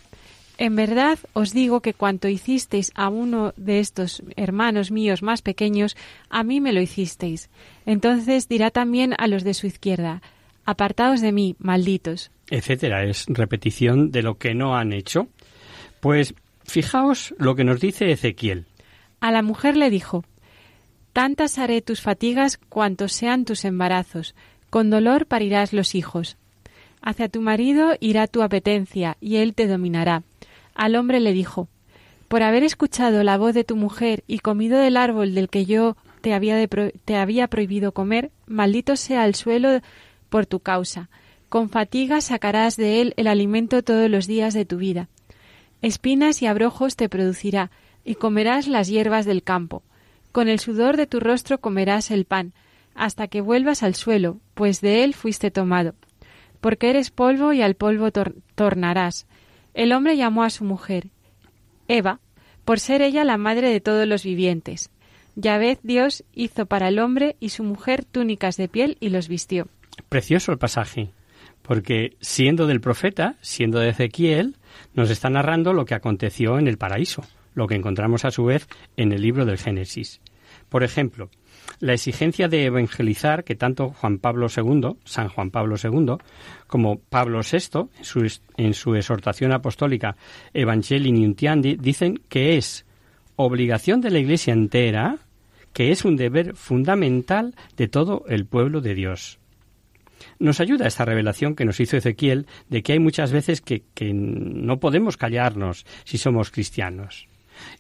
[0.58, 5.98] en verdad os digo que cuanto hicisteis a uno de estos hermanos míos más pequeños,
[6.30, 7.50] a mí me lo hicisteis.
[7.86, 10.22] Entonces dirá también a los de su izquierda,
[10.66, 12.32] Apartaos de mí, malditos.
[12.50, 13.04] Etcétera.
[13.04, 15.28] Es repetición de lo que no han hecho.
[16.00, 18.66] Pues fijaos lo que nos dice Ezequiel.
[19.20, 20.26] A la mujer le dijo,
[21.16, 24.36] Tantas haré tus fatigas cuantos sean tus embarazos,
[24.70, 26.36] con dolor parirás los hijos.
[27.02, 30.24] Hacia tu marido irá tu apetencia, y él te dominará
[30.74, 31.70] al hombre le dijo
[32.28, 35.96] Por haber escuchado la voz de tu mujer y comido del árbol del que yo
[36.20, 36.58] te había,
[37.16, 39.80] había prohibido comer, maldito sea el suelo
[40.28, 41.10] por tu causa.
[41.48, 45.08] Con fatiga sacarás de él el alimento todos los días de tu vida.
[45.82, 47.72] Espinas y abrojos te producirá,
[48.04, 49.82] y comerás las hierbas del campo.
[50.36, 52.52] Con el sudor de tu rostro comerás el pan,
[52.94, 55.96] hasta que vuelvas al suelo, pues de él fuiste tomado.
[56.60, 58.12] Porque eres polvo y al polvo
[58.54, 59.28] tornarás.
[59.74, 61.08] El hombre llamó a su mujer
[61.88, 62.20] Eva,
[62.66, 64.90] por ser ella la madre de todos los vivientes.
[65.38, 69.70] Yahvé Dios hizo para el hombre y su mujer túnicas de piel y los vistió.
[70.10, 71.12] Precioso el pasaje,
[71.62, 74.58] porque siendo del profeta, siendo de Ezequiel,
[74.96, 77.24] nos está narrando lo que aconteció en el paraíso,
[77.56, 80.22] lo que encontramos a su vez en el libro del Génesis.
[80.70, 81.30] Por ejemplo,
[81.80, 86.18] la exigencia de evangelizar que tanto Juan Pablo II, San Juan Pablo II,
[86.68, 90.16] como Pablo VI, en su, en su exhortación apostólica
[90.54, 92.86] Evangelii Nuntiandi, dicen que es
[93.36, 95.18] obligación de la Iglesia entera,
[95.74, 99.40] que es un deber fundamental de todo el pueblo de Dios.
[100.40, 104.14] Nos ayuda esta revelación que nos hizo Ezequiel de que hay muchas veces que, que
[104.14, 107.28] no podemos callarnos si somos cristianos.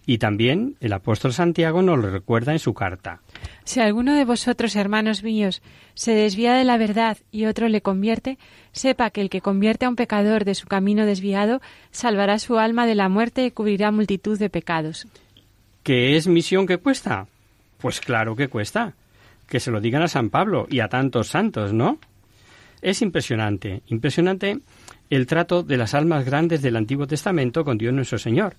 [0.05, 3.21] Y también el apóstol Santiago nos lo recuerda en su carta.
[3.63, 5.61] Si alguno de vosotros, hermanos míos,
[5.93, 8.37] se desvía de la verdad y otro le convierte,
[8.71, 11.61] sepa que el que convierte a un pecador de su camino desviado
[11.91, 15.07] salvará su alma de la muerte y cubrirá multitud de pecados.
[15.83, 17.27] ¿Qué es misión que cuesta?
[17.77, 18.93] Pues claro que cuesta.
[19.47, 21.99] Que se lo digan a San Pablo y a tantos santos, ¿no?
[22.81, 24.59] Es impresionante, impresionante
[25.09, 28.55] el trato de las almas grandes del Antiguo Testamento con Dios nuestro Señor.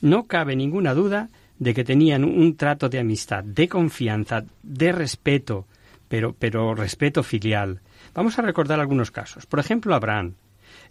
[0.00, 1.28] No cabe ninguna duda
[1.58, 5.66] de que tenían un trato de amistad, de confianza, de respeto,
[6.08, 7.80] pero, pero respeto filial.
[8.14, 9.46] Vamos a recordar algunos casos.
[9.46, 10.34] Por ejemplo, Abraham,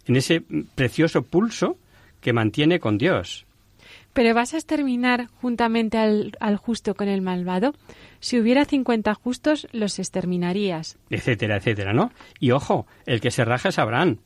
[0.06, 0.42] en ese
[0.74, 1.76] precioso pulso
[2.20, 3.46] que mantiene con Dios.
[4.12, 7.74] Pero vas a exterminar juntamente al, al, justo con el malvado.
[8.20, 10.96] Si hubiera cincuenta justos, los exterminarías.
[11.10, 12.12] Etcétera, etcétera, ¿no?
[12.38, 14.18] Y ojo, el que se raja es Abraham.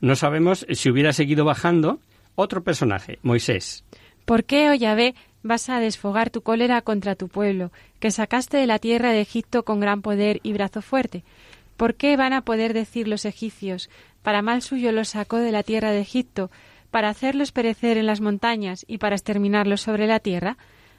[0.00, 2.00] No sabemos si hubiera seguido bajando
[2.38, 3.84] otro personaje, Moisés.
[4.24, 8.68] ¿Por qué, oh Yahvé, vas a desfogar tu cólera contra tu pueblo, que sacaste de
[8.68, 11.24] la tierra de Egipto con gran poder y brazo fuerte?
[11.76, 13.90] ¿Por qué van a poder decir los egipcios,
[14.22, 16.48] para mal suyo los sacó de la tierra de Egipto,
[16.92, 20.56] para hacerlos perecer en las montañas y para exterminarlos sobre la tierra?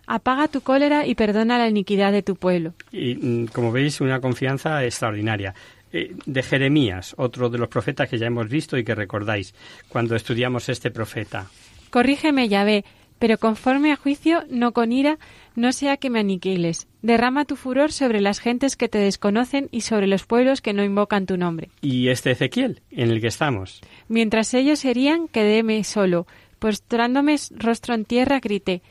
[0.07, 2.73] Apaga tu cólera y perdona la iniquidad de tu pueblo.
[2.91, 5.53] Y mm, como veis, una confianza extraordinaria.
[5.91, 9.55] Eh, de Jeremías, otro de los profetas que ya hemos visto y que recordáis
[9.87, 11.47] cuando estudiamos este profeta.
[11.89, 12.85] Corrígeme, Yahvé,
[13.17, 15.17] pero conforme a juicio, no con ira,
[15.55, 16.87] no sea que me aniquiles.
[17.01, 20.83] Derrama tu furor sobre las gentes que te desconocen y sobre los pueblos que no
[20.83, 21.69] invocan tu nombre.
[21.81, 23.81] ¿Y este Ezequiel, en el que estamos?
[24.07, 26.27] Mientras ellos serían, quedéme solo.
[26.59, 28.81] Postrándome rostro en tierra, grité,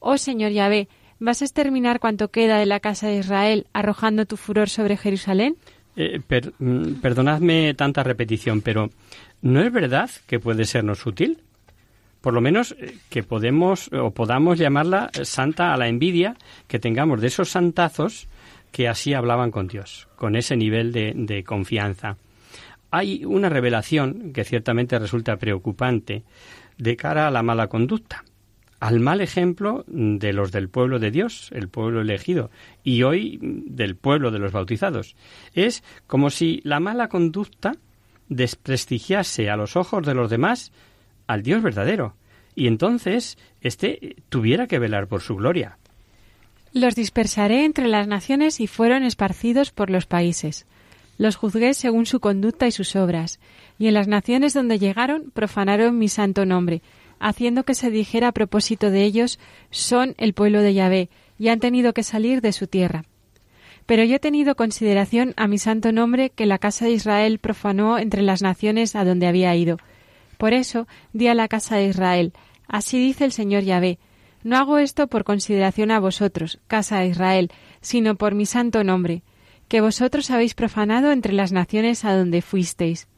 [0.00, 4.36] Oh Señor Yahvé, ¿vas a exterminar cuanto queda de la casa de Israel, arrojando tu
[4.36, 5.56] furor sobre Jerusalén?
[6.00, 6.20] Eh,
[6.60, 8.88] mm, perdonadme tanta repetición, pero
[9.42, 11.42] ¿no es verdad que puede sernos útil?
[12.20, 16.36] Por lo menos eh, que podemos o podamos llamarla santa a la envidia
[16.68, 18.28] que tengamos de esos santazos
[18.70, 22.16] que así hablaban con Dios, con ese nivel de confianza.
[22.92, 26.22] Hay una revelación que ciertamente resulta preocupante
[26.76, 28.22] de cara a la mala conducta
[28.80, 32.50] al mal ejemplo de los del pueblo de Dios, el pueblo elegido,
[32.84, 35.16] y hoy del pueblo de los bautizados.
[35.54, 37.74] Es como si la mala conducta
[38.28, 40.72] desprestigiase a los ojos de los demás
[41.26, 42.14] al Dios verdadero,
[42.54, 45.78] y entonces éste tuviera que velar por su gloria.
[46.72, 50.66] Los dispersaré entre las naciones y fueron esparcidos por los países.
[51.16, 53.40] Los juzgué según su conducta y sus obras,
[53.78, 56.82] y en las naciones donde llegaron profanaron mi santo nombre,
[57.20, 59.38] haciendo que se dijera a propósito de ellos,
[59.70, 63.04] son el pueblo de Yahvé, y han tenido que salir de su tierra.
[63.86, 67.98] Pero yo he tenido consideración a mi santo nombre que la casa de Israel profanó
[67.98, 69.78] entre las naciones a donde había ido.
[70.36, 72.32] Por eso di a la casa de Israel,
[72.66, 73.98] así dice el Señor Yahvé,
[74.44, 77.50] no hago esto por consideración a vosotros, casa de Israel,
[77.80, 79.22] sino por mi santo nombre,
[79.68, 83.08] que vosotros habéis profanado entre las naciones a donde fuisteis.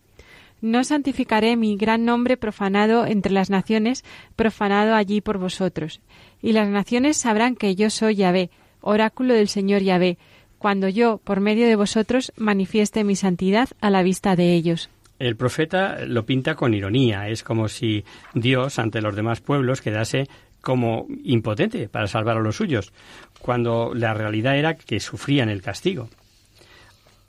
[0.60, 4.04] No santificaré mi gran nombre profanado entre las naciones,
[4.36, 6.00] profanado allí por vosotros.
[6.42, 10.18] Y las naciones sabrán que yo soy Yahvé, oráculo del Señor Yahvé,
[10.58, 14.90] cuando yo, por medio de vosotros, manifieste mi santidad a la vista de ellos.
[15.18, 17.28] El profeta lo pinta con ironía.
[17.28, 20.28] Es como si Dios, ante los demás pueblos, quedase
[20.60, 22.92] como impotente para salvar a los suyos,
[23.40, 26.10] cuando la realidad era que sufrían el castigo.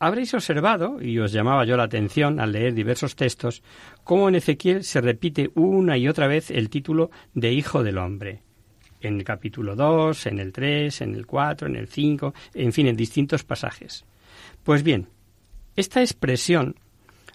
[0.03, 3.61] Habréis observado, y os llamaba yo la atención al leer diversos textos,
[4.03, 8.41] cómo en Ezequiel se repite una y otra vez el título de Hijo del Hombre.
[8.99, 12.87] En el capítulo 2, en el 3, en el 4, en el 5, en fin,
[12.87, 14.03] en distintos pasajes.
[14.63, 15.07] Pues bien,
[15.75, 16.77] esta expresión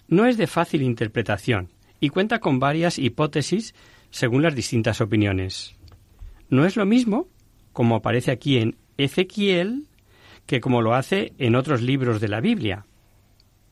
[0.09, 1.69] no es de fácil interpretación
[2.01, 3.75] y cuenta con varias hipótesis
[4.09, 5.73] según las distintas opiniones.
[6.49, 7.29] No es lo mismo,
[7.71, 9.87] como aparece aquí en Ezequiel,
[10.47, 12.85] que como lo hace en otros libros de la Biblia.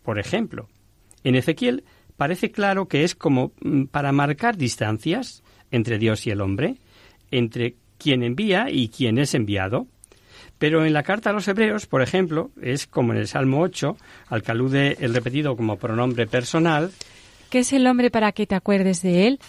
[0.04, 0.68] Por ejemplo,
[1.24, 1.84] en Ezequiel
[2.18, 6.76] parece claro que es como mm, para marcar distancias entre Dios y el hombre,
[7.32, 9.88] entre quien envía y quien es enviado.
[10.60, 13.98] Pero en la carta a los hebreos, por ejemplo, es como en el Salmo 8,
[14.28, 16.92] al que alude el repetido como pronombre personal.
[17.50, 19.40] ¿Qué es el hombre para que te acuerdes de él?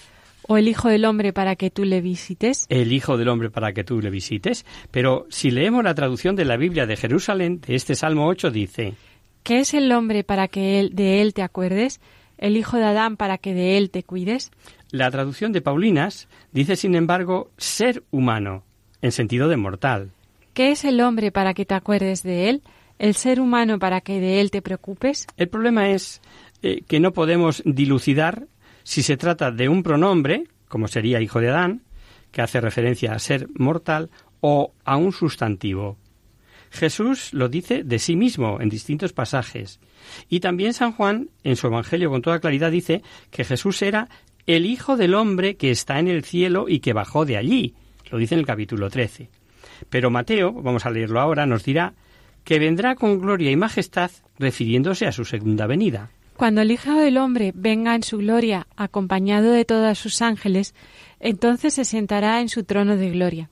[0.48, 2.66] ¿O el Hijo del Hombre para que tú le visites?
[2.68, 4.64] El Hijo del Hombre para que tú le visites.
[4.92, 8.94] Pero si leemos la traducción de la Biblia de Jerusalén, de este Salmo 8 dice...
[9.42, 12.00] ¿Qué es el hombre para que él, de él te acuerdes?
[12.38, 14.50] ¿El Hijo de Adán para que de él te cuides?
[14.90, 18.62] La traducción de Paulinas dice, sin embargo, ser humano,
[19.02, 20.10] en sentido de mortal.
[20.54, 22.62] ¿Qué es el hombre para que te acuerdes de él?
[22.98, 25.26] ¿El ser humano para que de él te preocupes?
[25.36, 26.20] El problema es
[26.62, 28.46] eh, que no podemos dilucidar
[28.86, 31.82] si se trata de un pronombre, como sería hijo de Adán,
[32.30, 34.10] que hace referencia a ser mortal,
[34.40, 35.98] o a un sustantivo.
[36.70, 39.80] Jesús lo dice de sí mismo en distintos pasajes.
[40.28, 44.08] Y también San Juan, en su Evangelio con toda claridad, dice que Jesús era
[44.46, 47.74] el Hijo del Hombre que está en el cielo y que bajó de allí.
[48.12, 49.28] Lo dice en el capítulo 13.
[49.90, 51.94] Pero Mateo, vamos a leerlo ahora, nos dirá
[52.44, 56.12] que vendrá con gloria y majestad refiriéndose a su segunda venida.
[56.36, 60.74] Cuando el Hijo del Hombre venga en su gloria, acompañado de todos sus ángeles,
[61.18, 63.48] entonces se sentará en su trono de gloria.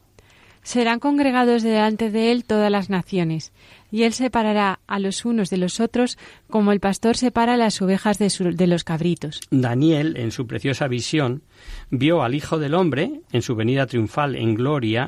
[0.62, 3.52] Serán congregados delante de él todas las naciones,
[3.90, 6.18] y él separará a los unos de los otros
[6.50, 9.40] como el pastor separa las ovejas de, de los cabritos.
[9.50, 11.42] Daniel, en su preciosa visión,
[11.90, 15.06] vio al Hijo del Hombre en su venida triunfal en gloria,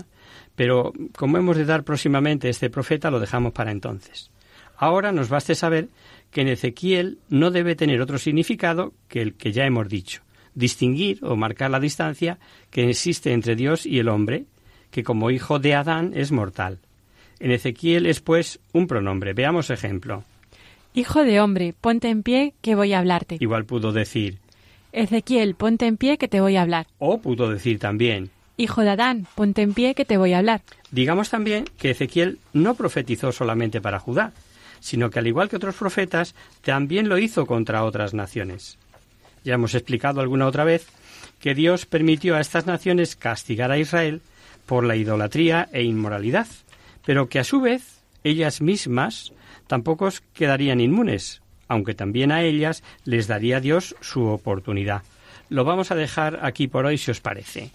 [0.54, 4.30] pero como hemos de dar próximamente este profeta, lo dejamos para entonces.
[4.78, 5.88] Ahora nos baste saber
[6.36, 10.20] que en Ezequiel no debe tener otro significado que el que ya hemos dicho,
[10.54, 12.38] distinguir o marcar la distancia
[12.70, 14.44] que existe entre Dios y el hombre,
[14.90, 16.78] que como hijo de Adán es mortal.
[17.40, 19.32] En Ezequiel es pues un pronombre.
[19.32, 20.24] Veamos ejemplo.
[20.92, 23.38] Hijo de hombre, ponte en pie, que voy a hablarte.
[23.40, 24.36] Igual pudo decir,
[24.92, 26.86] Ezequiel, ponte en pie, que te voy a hablar.
[26.98, 28.28] o pudo decir también,
[28.58, 30.60] Hijo de Adán, ponte en pie, que te voy a hablar.
[30.90, 34.34] Digamos también que Ezequiel no profetizó solamente para Judá,
[34.80, 38.78] sino que al igual que otros profetas, también lo hizo contra otras naciones.
[39.44, 40.86] Ya hemos explicado alguna otra vez
[41.40, 44.22] que Dios permitió a estas naciones castigar a Israel
[44.66, 46.48] por la idolatría e inmoralidad,
[47.04, 49.32] pero que a su vez ellas mismas
[49.66, 55.02] tampoco quedarían inmunes, aunque también a ellas les daría Dios su oportunidad.
[55.48, 57.70] Lo vamos a dejar aquí por hoy si os parece.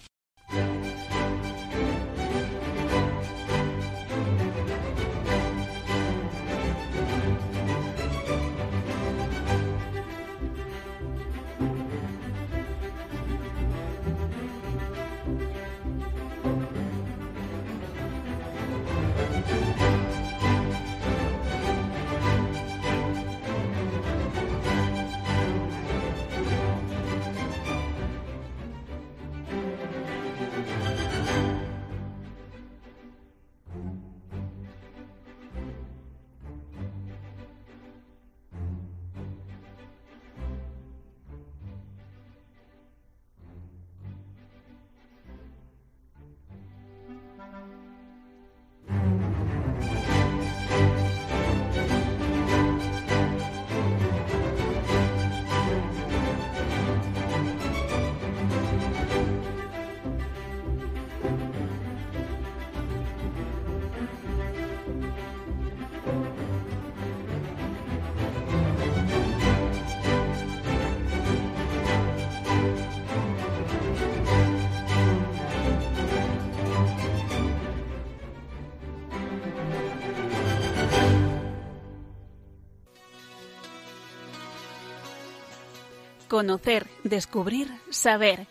[86.32, 88.46] Conocer, descubrir, saber.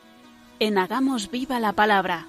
[0.60, 2.28] En Hagamos Viva la Palabra.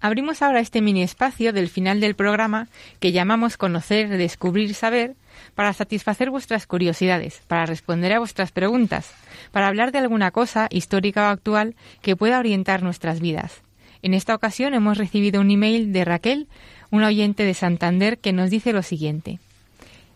[0.00, 2.66] Abrimos ahora este mini espacio del final del programa
[2.98, 5.14] que llamamos Conocer, Descubrir, Saber
[5.54, 9.12] para satisfacer vuestras curiosidades, para responder a vuestras preguntas,
[9.52, 13.62] para hablar de alguna cosa histórica o actual que pueda orientar nuestras vidas.
[14.02, 16.48] En esta ocasión hemos recibido un email de Raquel,
[16.90, 19.38] una oyente de Santander, que nos dice lo siguiente.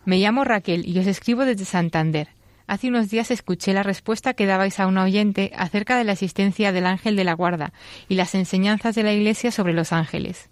[0.05, 2.27] Me llamo Raquel y os escribo desde Santander.
[2.67, 6.71] Hace unos días escuché la respuesta que dabais a una oyente acerca de la existencia
[6.71, 7.73] del ángel de la guarda
[8.07, 10.49] y las enseñanzas de la Iglesia sobre los ángeles.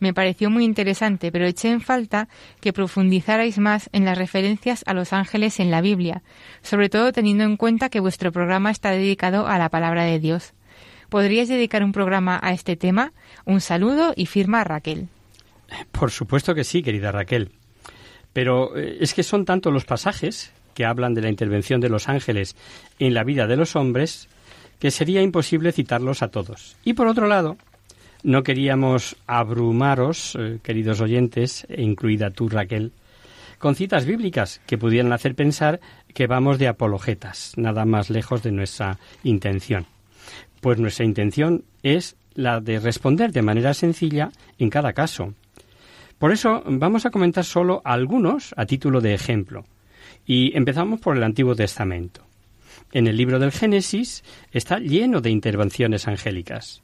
[0.00, 2.28] Me pareció muy interesante, pero eché en falta
[2.60, 6.22] que profundizarais más en las referencias a los ángeles en la Biblia,
[6.62, 10.52] sobre todo teniendo en cuenta que vuestro programa está dedicado a la palabra de Dios.
[11.08, 13.12] ¿Podríais dedicar un programa a este tema?
[13.46, 15.08] Un saludo y firma Raquel.
[15.90, 17.52] Por supuesto que sí, querida Raquel.
[18.32, 22.08] Pero eh, es que son tantos los pasajes que hablan de la intervención de los
[22.08, 22.56] ángeles
[22.98, 24.28] en la vida de los hombres
[24.78, 26.76] que sería imposible citarlos a todos.
[26.82, 27.56] Y por otro lado,
[28.24, 32.92] no queríamos abrumaros, eh, queridos oyentes, e incluida tú, Raquel,
[33.58, 35.80] con citas bíblicas que pudieran hacer pensar
[36.12, 39.86] que vamos de apologetas, nada más lejos de nuestra intención.
[40.60, 45.34] Pues nuestra intención es la de responder de manera sencilla en cada caso.
[46.22, 49.64] Por eso vamos a comentar solo algunos a título de ejemplo.
[50.24, 52.22] Y empezamos por el Antiguo Testamento.
[52.92, 56.80] En el libro del Génesis está lleno de intervenciones angélicas.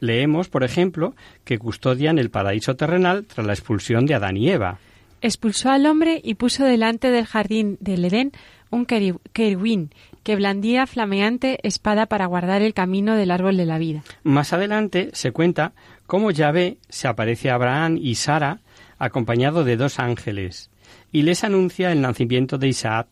[0.00, 1.14] Leemos, por ejemplo,
[1.44, 4.80] que custodian el paraíso terrenal tras la expulsión de Adán y Eva.
[5.20, 8.32] Expulsó al hombre y puso delante del jardín del Edén
[8.70, 9.90] un querubín
[10.24, 14.02] que blandía flameante espada para guardar el camino del árbol de la vida.
[14.24, 15.74] Más adelante se cuenta
[16.08, 18.58] cómo Yahvé se aparece a Abraham y Sara
[19.00, 20.70] acompañado de dos ángeles
[21.10, 23.08] y les anuncia el nacimiento de Isaac,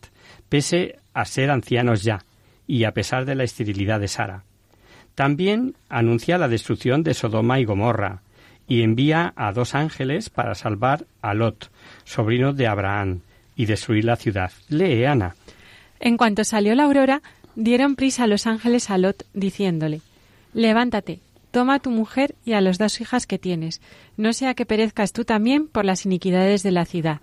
[0.47, 2.23] pese a ser ancianos ya
[2.65, 4.43] y a pesar de la esterilidad de Sara.
[5.15, 8.21] También anuncia la destrucción de Sodoma y Gomorra
[8.67, 11.71] y envía a dos ángeles para salvar a Lot,
[12.05, 13.21] sobrino de Abraham,
[13.55, 14.51] y destruir la ciudad.
[14.69, 15.35] Lee, Ana.
[15.99, 17.21] En cuanto salió la aurora,
[17.55, 20.01] dieron prisa a los ángeles a Lot, diciéndole
[20.53, 21.19] Levántate,
[21.51, 23.81] toma a tu mujer y a las dos hijas que tienes,
[24.17, 27.21] no sea que perezcas tú también por las iniquidades de la ciudad.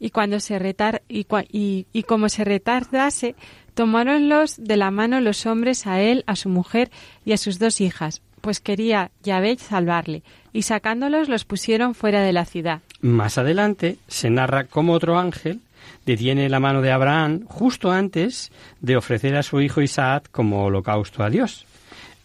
[0.00, 3.34] Y cuando se retar y, y, y como se retardase,
[3.74, 6.90] tomáronlos de la mano los hombres a él, a su mujer
[7.24, 10.22] y a sus dos hijas, pues quería Yahvé salvarle,
[10.52, 12.80] y sacándolos los pusieron fuera de la ciudad.
[13.00, 15.60] Más adelante se narra cómo otro ángel
[16.06, 18.50] detiene la mano de Abraham justo antes
[18.80, 21.66] de ofrecer a su hijo Isaac como holocausto a Dios.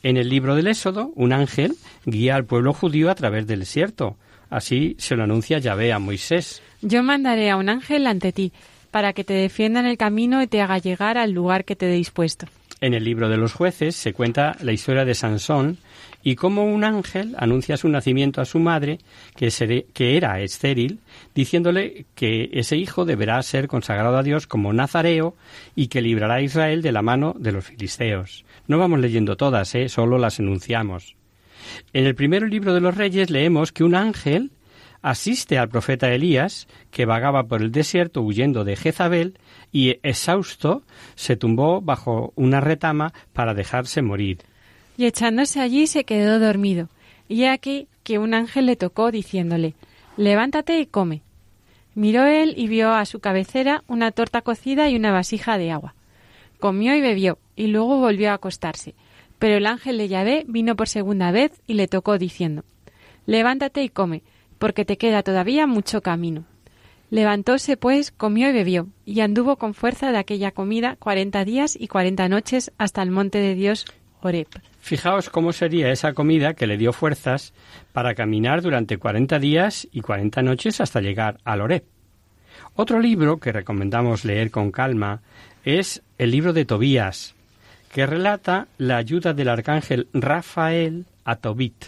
[0.03, 1.75] En el libro del Éxodo, un ángel
[2.05, 4.17] guía al pueblo judío a través del desierto.
[4.49, 6.61] Así se lo anuncia Yahvé a Moisés.
[6.81, 8.51] Yo mandaré a un ángel ante ti,
[8.91, 11.87] para que te defienda en el camino y te haga llegar al lugar que te
[11.89, 12.47] he dispuesto.
[12.81, 15.77] En el libro de los jueces se cuenta la historia de Sansón
[16.23, 18.99] y cómo un ángel anuncia su nacimiento a su madre,
[19.35, 20.99] que, era estéril,
[21.35, 25.35] diciéndole que ese hijo deberá ser consagrado a Dios como nazareo
[25.75, 28.45] y que librará a Israel de la mano de los filisteos.
[28.67, 29.89] No vamos leyendo todas, ¿eh?
[29.89, 31.15] solo las enunciamos.
[31.91, 34.51] En el primer libro de los reyes leemos que un ángel
[35.01, 39.37] asiste al profeta Elías, que vagaba por el desierto huyendo de Jezabel,
[39.71, 40.83] y exhausto
[41.15, 44.39] se tumbó bajo una retama para dejarse morir.
[44.97, 46.89] Y echándose allí se quedó dormido.
[47.27, 49.73] Y aquí que un ángel le tocó diciéndole
[50.17, 51.21] Levántate y come.
[51.95, 55.95] Miró él y vio a su cabecera una torta cocida y una vasija de agua.
[56.59, 58.95] Comió y bebió, y luego volvió a acostarse.
[59.39, 62.63] Pero el ángel de Yahvé vino por segunda vez y le tocó diciendo
[63.25, 64.21] Levántate y come,
[64.59, 66.45] porque te queda todavía mucho camino.
[67.09, 71.87] Levantóse, pues, comió y bebió, y anduvo con fuerza de aquella comida cuarenta días y
[71.87, 73.85] cuarenta noches hasta el monte de Dios,
[74.21, 74.47] Horeb.
[74.83, 77.53] Fijaos cómo sería esa comida que le dio fuerzas
[77.93, 81.85] para caminar durante cuarenta días y cuarenta noches hasta llegar al Horeb.
[82.75, 85.21] Otro libro que recomendamos leer con calma
[85.63, 87.33] es el libro de Tobías,
[87.93, 91.85] que relata la ayuda del arcángel Rafael a Tobit,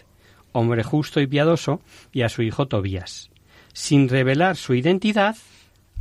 [0.53, 1.81] hombre justo y piadoso,
[2.13, 3.29] y a su hijo Tobías.
[3.73, 5.35] Sin revelar su identidad,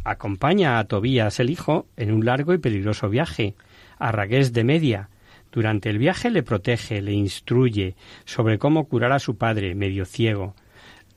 [0.04, 3.56] acompaña a Tobías el hijo en un largo y peligroso viaje
[3.98, 5.08] a Ragués de Media.
[5.54, 7.94] Durante el viaje le protege, le instruye
[8.24, 10.56] sobre cómo curar a su padre, medio ciego.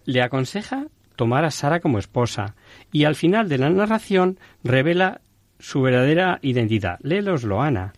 [0.06, 0.86] Le aconseja
[1.16, 2.56] tomar a Sara como esposa
[2.92, 5.22] y al final de la narración revela
[5.58, 7.00] su verdadera identidad.
[7.02, 7.94] Léeloslo, Ana.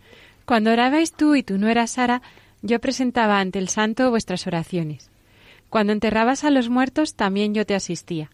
[0.46, 2.22] Cuando orabais tú y tú no eras Sara,
[2.62, 5.12] yo presentaba ante el santo vuestras oraciones.
[5.68, 8.30] Cuando enterrabas a los muertos, también yo te asistía.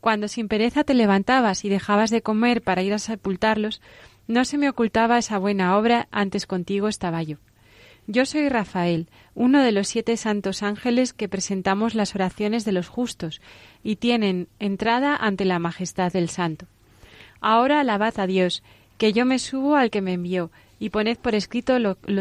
[0.00, 3.82] Cuando sin pereza te levantabas y dejabas de comer para ir a sepultarlos,
[4.26, 7.38] no se me ocultaba esa buena obra, antes contigo estaba yo.
[8.06, 12.88] Yo soy Rafael, uno de los siete santos ángeles que presentamos las oraciones de los
[12.88, 13.40] justos,
[13.82, 16.66] y tienen entrada ante la majestad del santo.
[17.40, 18.62] Ahora alabad a Dios,
[18.98, 21.78] que yo me subo al que me envió, y poned por escrito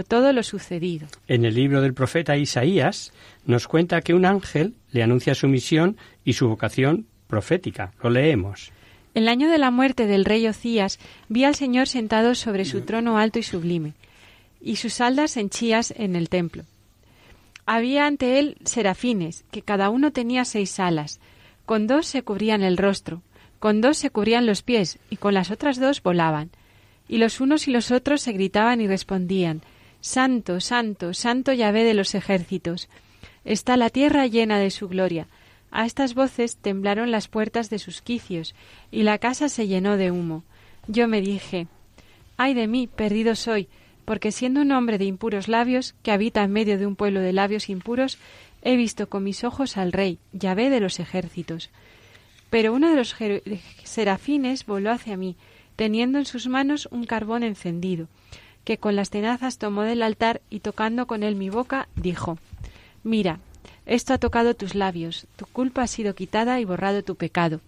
[0.07, 1.07] todo lo sucedido.
[1.27, 3.11] En el libro del profeta Isaías
[3.45, 7.91] nos cuenta que un ángel le anuncia su misión y su vocación profética.
[8.01, 8.71] Lo leemos.
[9.13, 10.99] El año de la muerte del rey Ocías
[11.29, 13.93] vi al Señor sentado sobre su trono alto y sublime,
[14.61, 16.63] y sus aldas henchías en el templo.
[17.65, 21.19] Había ante él serafines, que cada uno tenía seis alas,
[21.65, 23.21] con dos se cubrían el rostro,
[23.59, 26.49] con dos se cubrían los pies, y con las otras dos volaban
[27.07, 29.61] y los unos y los otros se gritaban y respondían
[30.01, 32.89] Santo, Santo, Santo Yahvé de los ejércitos.
[33.45, 35.27] Está la tierra llena de su gloria.
[35.75, 38.53] A estas voces temblaron las puertas de sus quicios,
[38.91, 40.43] y la casa se llenó de humo.
[40.87, 41.65] Yo me dije
[42.37, 43.67] Ay de mí, perdido soy,
[44.05, 47.33] porque siendo un hombre de impuros labios, que habita en medio de un pueblo de
[47.33, 48.19] labios impuros,
[48.61, 51.71] he visto con mis ojos al rey, Yahvé de los ejércitos.
[52.51, 53.15] Pero uno de los
[53.83, 55.35] serafines voló hacia mí,
[55.75, 58.09] teniendo en sus manos un carbón encendido,
[58.63, 62.37] que con las tenazas tomó del altar y tocando con él mi boca, dijo
[63.03, 63.39] Mira,
[63.85, 67.61] esto ha tocado tus labios, tu culpa ha sido quitada y borrado tu pecado.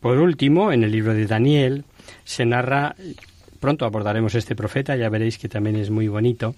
[0.00, 1.84] Por último, en el libro de Daniel
[2.24, 2.96] se narra,
[3.60, 6.54] pronto abordaremos este profeta, ya veréis que también es muy bonito,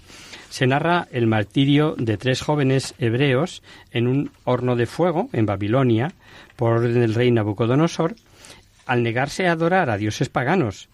[0.48, 6.12] se narra el martirio de tres jóvenes hebreos en un horno de fuego en Babilonia
[6.55, 8.14] por orden del rey Nabucodonosor,
[8.86, 10.88] al negarse a adorar a dioses paganos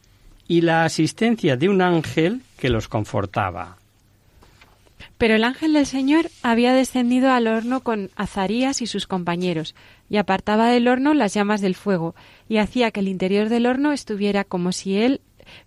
[0.46, 3.76] y la asistencia de un ángel que los confortaba.
[5.16, 9.74] Pero el ángel del Señor había descendido al horno con Azarías y sus compañeros,
[10.08, 12.14] y apartaba del horno las llamas del fuego,
[12.48, 15.20] y hacía que el interior del horno estuviera como si él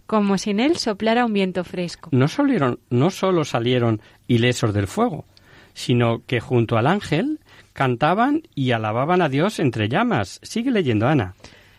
[0.05, 2.09] como si en él soplara un viento fresco.
[2.11, 5.25] No, solieron, no solo salieron ilesos del fuego,
[5.73, 7.39] sino que junto al ángel
[7.73, 10.39] cantaban y alababan a Dios entre llamas.
[10.43, 11.33] Sigue leyendo, Ana.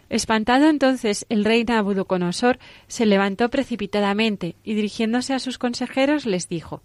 [0.08, 6.82] Espantado entonces el rey Nabucodonosor se levantó precipitadamente y dirigiéndose a sus consejeros les dijo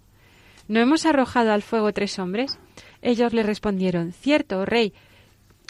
[0.68, 2.58] ¿No hemos arrojado al fuego tres hombres?
[3.02, 4.92] Ellos le respondieron Cierto, rey.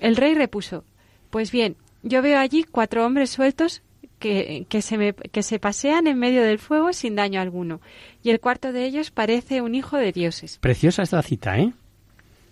[0.00, 0.84] El rey repuso
[1.30, 3.82] Pues bien, yo veo allí cuatro hombres sueltos
[4.18, 7.80] que, que, se que se pasean en medio del fuego sin daño alguno,
[8.24, 10.58] y el cuarto de ellos parece un hijo de dioses.
[10.58, 11.72] Preciosa esta cita, ¿eh?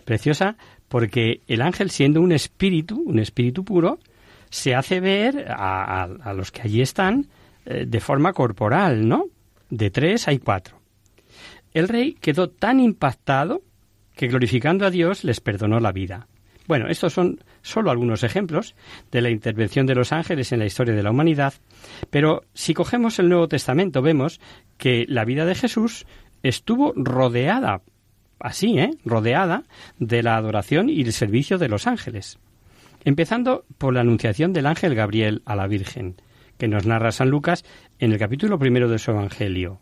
[0.04, 3.98] Preciosa porque el ángel, siendo un espíritu, un espíritu puro,
[4.48, 7.26] se hace ver a los que allí están
[7.64, 9.26] eh, de forma corporal, ¿no?
[9.70, 10.78] De tres hay cuatro.
[11.76, 13.60] El rey quedó tan impactado
[14.14, 16.26] que glorificando a Dios les perdonó la vida.
[16.66, 18.74] Bueno, estos son solo algunos ejemplos
[19.12, 21.52] de la intervención de los ángeles en la historia de la humanidad,
[22.08, 24.40] pero si cogemos el Nuevo Testamento vemos
[24.78, 26.06] que la vida de Jesús
[26.42, 27.82] estuvo rodeada,
[28.40, 28.92] así, ¿eh?
[29.04, 29.64] rodeada
[29.98, 32.38] de la adoración y el servicio de los ángeles.
[33.04, 36.16] Empezando por la anunciación del ángel Gabriel a la Virgen,
[36.56, 37.66] que nos narra San Lucas
[37.98, 39.78] en el capítulo primero de su Evangelio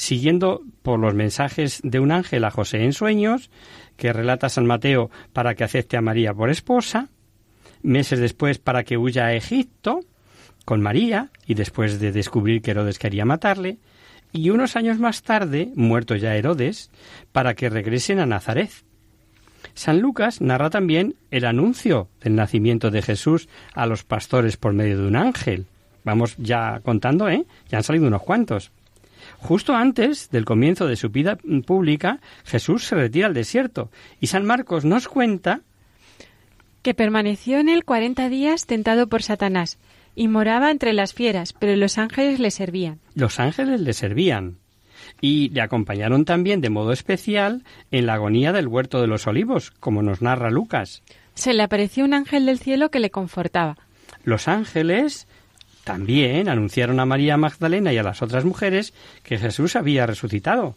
[0.00, 3.50] siguiendo por los mensajes de un ángel a José en sueños,
[3.98, 7.10] que relata San Mateo para que acepte a María por esposa,
[7.82, 10.00] meses después para que huya a Egipto
[10.64, 13.76] con María y después de descubrir que Herodes quería matarle,
[14.32, 16.90] y unos años más tarde, muerto ya Herodes,
[17.30, 18.70] para que regresen a Nazaret.
[19.74, 24.98] San Lucas narra también el anuncio del nacimiento de Jesús a los pastores por medio
[24.98, 25.66] de un ángel.
[26.04, 27.44] Vamos ya contando, ¿eh?
[27.68, 28.72] Ya han salido unos cuantos.
[29.40, 34.44] Justo antes del comienzo de su vida pública, Jesús se retira al desierto y San
[34.44, 35.62] Marcos nos cuenta
[36.82, 39.78] que permaneció en él cuarenta días tentado por Satanás
[40.14, 43.00] y moraba entre las fieras, pero los ángeles le servían.
[43.14, 44.58] Los ángeles le servían
[45.20, 49.70] y le acompañaron también de modo especial en la agonía del huerto de los olivos,
[49.70, 51.02] como nos narra Lucas.
[51.34, 53.76] Se le apareció un ángel del cielo que le confortaba.
[54.24, 55.26] Los ángeles
[55.92, 60.74] también anunciaron a María Magdalena y a las otras mujeres que Jesús había resucitado.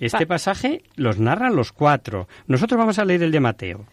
[0.00, 2.28] Este Pa- pasaje los narran los cuatro.
[2.46, 3.84] Nosotros vamos a leer el de Mateo.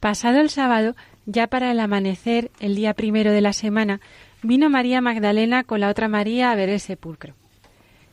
[0.00, 0.96] Pasado el sábado,
[1.26, 4.00] ya para el amanecer, el día primero de la semana,
[4.42, 7.34] vino María Magdalena con la otra María a ver el sepulcro.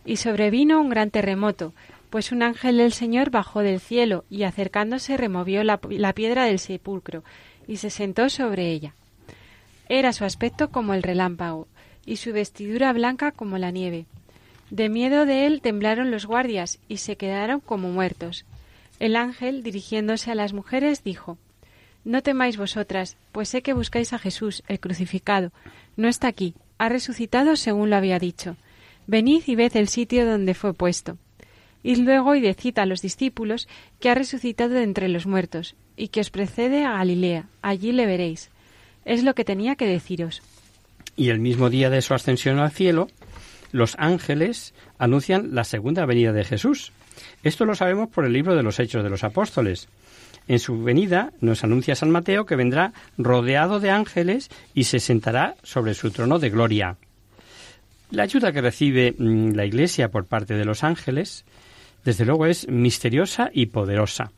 [0.06, 1.74] Y sobrevino un gran terremoto,
[2.10, 6.60] pues un ángel del Señor bajó del cielo y acercándose removió la, la piedra del
[6.60, 7.24] sepulcro
[7.68, 8.94] y se sentó sobre ella.
[9.90, 11.68] Era su aspecto como el relámpago
[12.08, 14.08] y su vestidura blanca como la nieve.
[14.72, 18.46] De miedo de él temblaron los guardias y se quedaron como muertos.
[19.00, 21.38] El ángel, dirigiéndose a las mujeres, dijo
[22.04, 25.52] No temáis vosotras, pues sé que buscáis a Jesús, el crucificado.
[25.96, 28.56] No está aquí, ha resucitado según lo había dicho.
[29.06, 31.18] Venid y ved el sitio donde fue puesto.
[31.84, 33.68] Id luego y decid a los discípulos
[34.00, 38.06] que ha resucitado de entre los muertos, y que os precede a Galilea, allí le
[38.06, 38.50] veréis.
[39.06, 40.42] Es lo que tenía que deciros.
[41.18, 43.08] Y el mismo día de su ascensión al cielo,
[43.72, 46.94] los ángeles anuncian la segunda venida de Jesús.
[47.44, 49.90] Esto lo sabemos por el libro de los Hechos de los Apóstoles.
[50.48, 55.56] En su venida nos anuncia San Mateo que vendrá rodeado de ángeles y se sentará
[55.64, 56.98] sobre su trono de gloria.
[58.12, 61.44] La ayuda que recibe mm, la Iglesia por parte de los ángeles,
[62.06, 64.32] desde luego, es misteriosa y poderosa.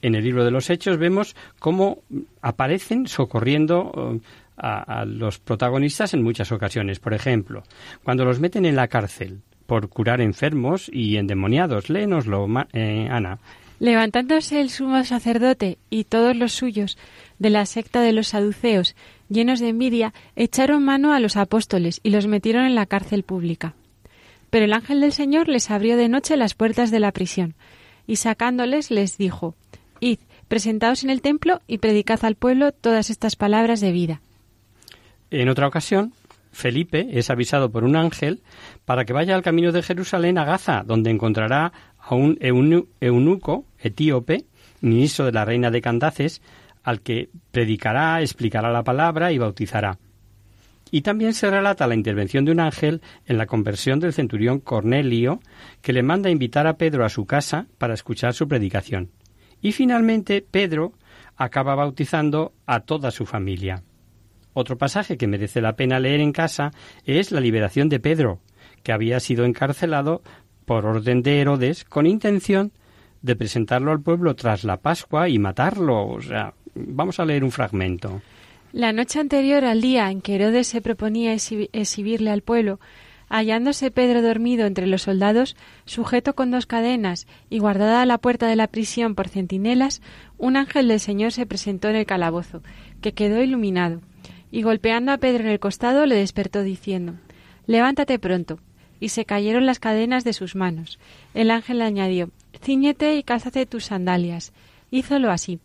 [0.00, 2.02] En el libro de los Hechos vemos cómo
[2.40, 4.20] aparecen socorriendo eh,
[4.58, 7.00] a, los protagonistas en muchas ocasiones.
[7.00, 7.62] Por ejemplo,
[8.02, 11.90] cuando los meten en la cárcel por curar enfermos y endemoniados.
[11.90, 13.38] Léenoslo, eh, Ana.
[13.80, 16.96] Levantándose el sumo sacerdote y todos los suyos
[17.38, 18.96] de la secta de los saduceos,
[19.28, 23.74] llenos de envidia, echaron mano a los apóstoles y los metieron en la cárcel pública.
[24.48, 27.54] Pero el ángel del Señor les abrió de noche las puertas de la prisión,
[28.06, 29.54] y sacándoles les dijo
[30.00, 34.22] Id, presentaos en el templo y predicad al pueblo todas estas palabras de vida.
[35.30, 36.12] En otra ocasión,
[36.52, 38.42] Felipe es avisado por un ángel
[38.84, 43.66] para que vaya al camino de Jerusalén a Gaza, donde encontrará a un eunu- eunuco
[43.78, 44.44] etíope,
[44.80, 46.40] ministro de la reina de Candaces,
[46.82, 49.98] al que predicará, explicará la palabra y bautizará.
[50.90, 55.40] Y también se relata la intervención de un ángel en la conversión del centurión Cornelio,
[55.82, 59.10] que le manda invitar a Pedro a su casa para escuchar su predicación.
[59.60, 60.94] Y finalmente Pedro
[61.36, 63.82] acaba bautizando a toda su familia.
[64.52, 66.72] Otro pasaje que merece la pena leer en casa
[67.04, 68.40] es la liberación de Pedro,
[68.82, 70.22] que había sido encarcelado
[70.64, 72.72] por orden de Herodes con intención
[73.22, 76.06] de presentarlo al pueblo tras la Pascua y matarlo.
[76.06, 78.20] O sea, vamos a leer un fragmento.
[78.72, 82.80] La noche anterior al día en que Herodes se proponía exhi- exhibirle al pueblo,
[83.30, 88.46] Hallándose Pedro dormido entre los soldados, sujeto con dos cadenas y guardada a la puerta
[88.46, 90.00] de la prisión por centinelas,
[90.38, 92.62] un ángel del Señor se presentó en el calabozo,
[93.02, 94.00] que quedó iluminado,
[94.50, 97.14] y golpeando a Pedro en el costado le despertó diciendo
[97.66, 98.58] Levántate pronto.
[99.00, 100.98] Y se cayeron las cadenas de sus manos.
[101.32, 102.30] El ángel le añadió
[102.60, 104.52] Cíñete y cálzate tus sandalias.
[104.90, 105.60] Hízolo así.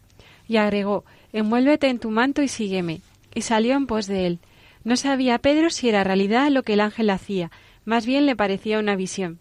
[0.47, 3.01] Y agregó Envuélvete en tu manto y sígueme.
[3.34, 4.39] Y salió en pos de él.
[4.84, 7.51] No sabía Pedro si era realidad lo que el ángel hacía,
[7.86, 9.39] más bien le parecía una visión.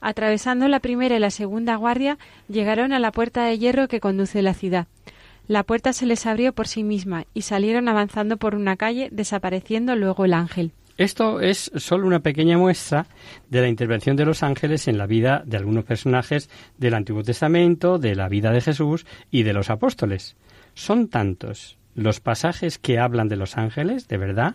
[0.00, 2.18] Atravesando la primera y la segunda guardia,
[2.48, 4.88] llegaron a la puerta de hierro que conduce a la ciudad.
[5.52, 9.94] La puerta se les abrió por sí misma y salieron avanzando por una calle, desapareciendo
[9.96, 10.72] luego el ángel.
[10.96, 13.04] Esto es solo una pequeña muestra
[13.50, 16.48] de la intervención de los ángeles en la vida de algunos personajes
[16.78, 20.36] del Antiguo Testamento, de la vida de Jesús y de los apóstoles.
[20.72, 24.54] Son tantos los pasajes que hablan de los ángeles, de verdad,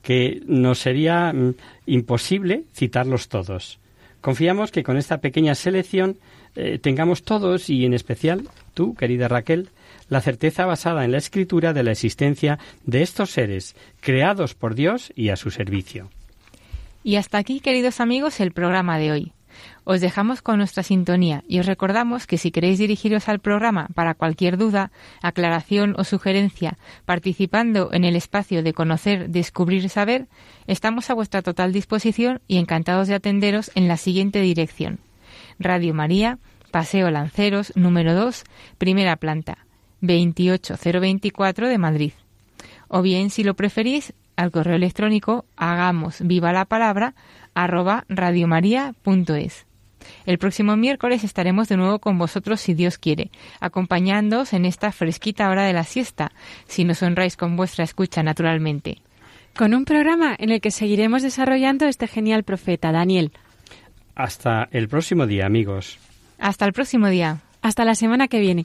[0.00, 3.78] que nos sería mm, imposible citarlos todos.
[4.22, 6.16] Confiamos que con esta pequeña selección
[6.56, 9.68] eh, tengamos todos, y en especial tú, querida Raquel,
[10.10, 15.10] la certeza basada en la escritura de la existencia de estos seres creados por Dios
[15.16, 16.10] y a su servicio.
[17.02, 19.32] Y hasta aquí, queridos amigos, el programa de hoy.
[19.84, 24.14] Os dejamos con nuestra sintonía y os recordamos que si queréis dirigiros al programa para
[24.14, 24.90] cualquier duda,
[25.22, 30.28] aclaración o sugerencia, participando en el espacio de conocer, descubrir, saber,
[30.66, 35.00] estamos a vuestra total disposición y encantados de atenderos en la siguiente dirección.
[35.58, 36.38] Radio María,
[36.70, 38.44] Paseo Lanceros, número 2,
[38.78, 39.66] primera planta,
[40.00, 42.12] 28024 de Madrid.
[42.88, 47.14] O bien, si lo preferís, al correo electrónico hagamos viva la palabra
[47.54, 49.66] arroba radiomaria.es.
[50.24, 53.30] El próximo miércoles estaremos de nuevo con vosotros si Dios quiere,
[53.60, 56.32] acompañándoos en esta fresquita hora de la siesta,
[56.66, 58.98] si nos honráis con vuestra escucha naturalmente.
[59.56, 63.32] Con un programa en el que seguiremos desarrollando este genial profeta, Daniel.
[64.14, 65.98] Hasta el próximo día, amigos.
[66.38, 67.42] Hasta el próximo día.
[67.62, 68.64] Hasta la semana que viene.